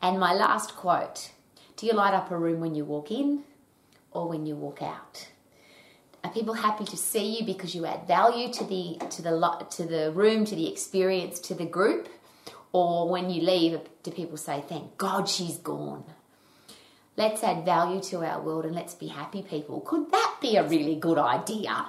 And 0.00 0.18
my 0.18 0.32
last 0.32 0.74
quote 0.74 1.30
Do 1.76 1.84
you 1.84 1.92
light 1.92 2.14
up 2.14 2.30
a 2.30 2.38
room 2.38 2.60
when 2.60 2.74
you 2.74 2.86
walk 2.86 3.10
in 3.10 3.42
or 4.12 4.30
when 4.30 4.46
you 4.46 4.56
walk 4.56 4.80
out? 4.80 5.28
Are 6.24 6.30
people 6.30 6.54
happy 6.54 6.86
to 6.86 6.96
see 6.96 7.38
you 7.38 7.44
because 7.44 7.74
you 7.74 7.84
add 7.84 8.08
value 8.08 8.50
to 8.50 8.64
the 8.64 8.96
to 9.10 9.20
the 9.20 9.66
to 9.72 9.84
the 9.84 10.10
room, 10.12 10.46
to 10.46 10.56
the 10.56 10.72
experience, 10.72 11.38
to 11.40 11.54
the 11.54 11.66
group? 11.66 12.08
Or 12.72 13.08
when 13.08 13.30
you 13.30 13.42
leave, 13.42 13.80
do 14.02 14.10
people 14.10 14.36
say, 14.36 14.64
"Thank 14.68 14.98
God 14.98 15.28
she's 15.28 15.56
gone"? 15.56 16.04
Let's 17.16 17.42
add 17.42 17.64
value 17.64 18.00
to 18.10 18.24
our 18.24 18.40
world 18.40 18.64
and 18.64 18.74
let's 18.74 18.94
be 18.94 19.08
happy 19.08 19.42
people. 19.42 19.80
Could 19.80 20.12
that 20.12 20.36
be 20.40 20.56
a 20.56 20.68
really 20.68 20.94
good 20.94 21.18
idea? 21.18 21.86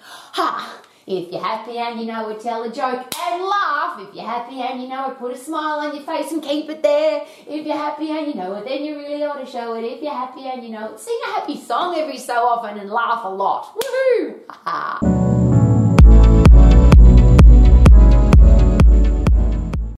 Ha! 0.00 0.82
If 1.06 1.32
you're 1.32 1.42
happy 1.42 1.78
and 1.78 2.00
you 2.00 2.06
know 2.06 2.28
it, 2.30 2.40
tell 2.40 2.62
a 2.62 2.72
joke 2.72 3.12
and 3.18 3.42
laugh. 3.42 4.00
If 4.00 4.14
you're 4.14 4.24
happy 4.24 4.60
and 4.60 4.80
you 4.82 4.88
know 4.88 5.10
it, 5.10 5.18
put 5.18 5.32
a 5.32 5.38
smile 5.38 5.80
on 5.80 5.94
your 5.94 6.04
face 6.04 6.30
and 6.32 6.42
keep 6.42 6.70
it 6.70 6.82
there. 6.82 7.24
If 7.46 7.66
you're 7.66 7.76
happy 7.76 8.10
and 8.10 8.26
you 8.28 8.34
know 8.34 8.54
it, 8.54 8.64
then 8.64 8.84
you 8.84 8.96
really 8.96 9.22
ought 9.24 9.44
to 9.44 9.46
show 9.46 9.74
it. 9.74 9.84
If 9.84 10.02
you're 10.02 10.12
happy 10.12 10.46
and 10.46 10.62
you 10.64 10.70
know 10.70 10.92
it, 10.92 11.00
sing 11.00 11.18
a 11.28 11.32
happy 11.32 11.60
song 11.60 11.96
every 11.96 12.18
so 12.18 12.34
often 12.34 12.78
and 12.78 12.90
laugh 12.90 13.24
a 13.24 13.28
lot. 13.28 13.74
Woohoo! 13.74 14.40
Ha 14.48 14.60
ha! 14.64 15.31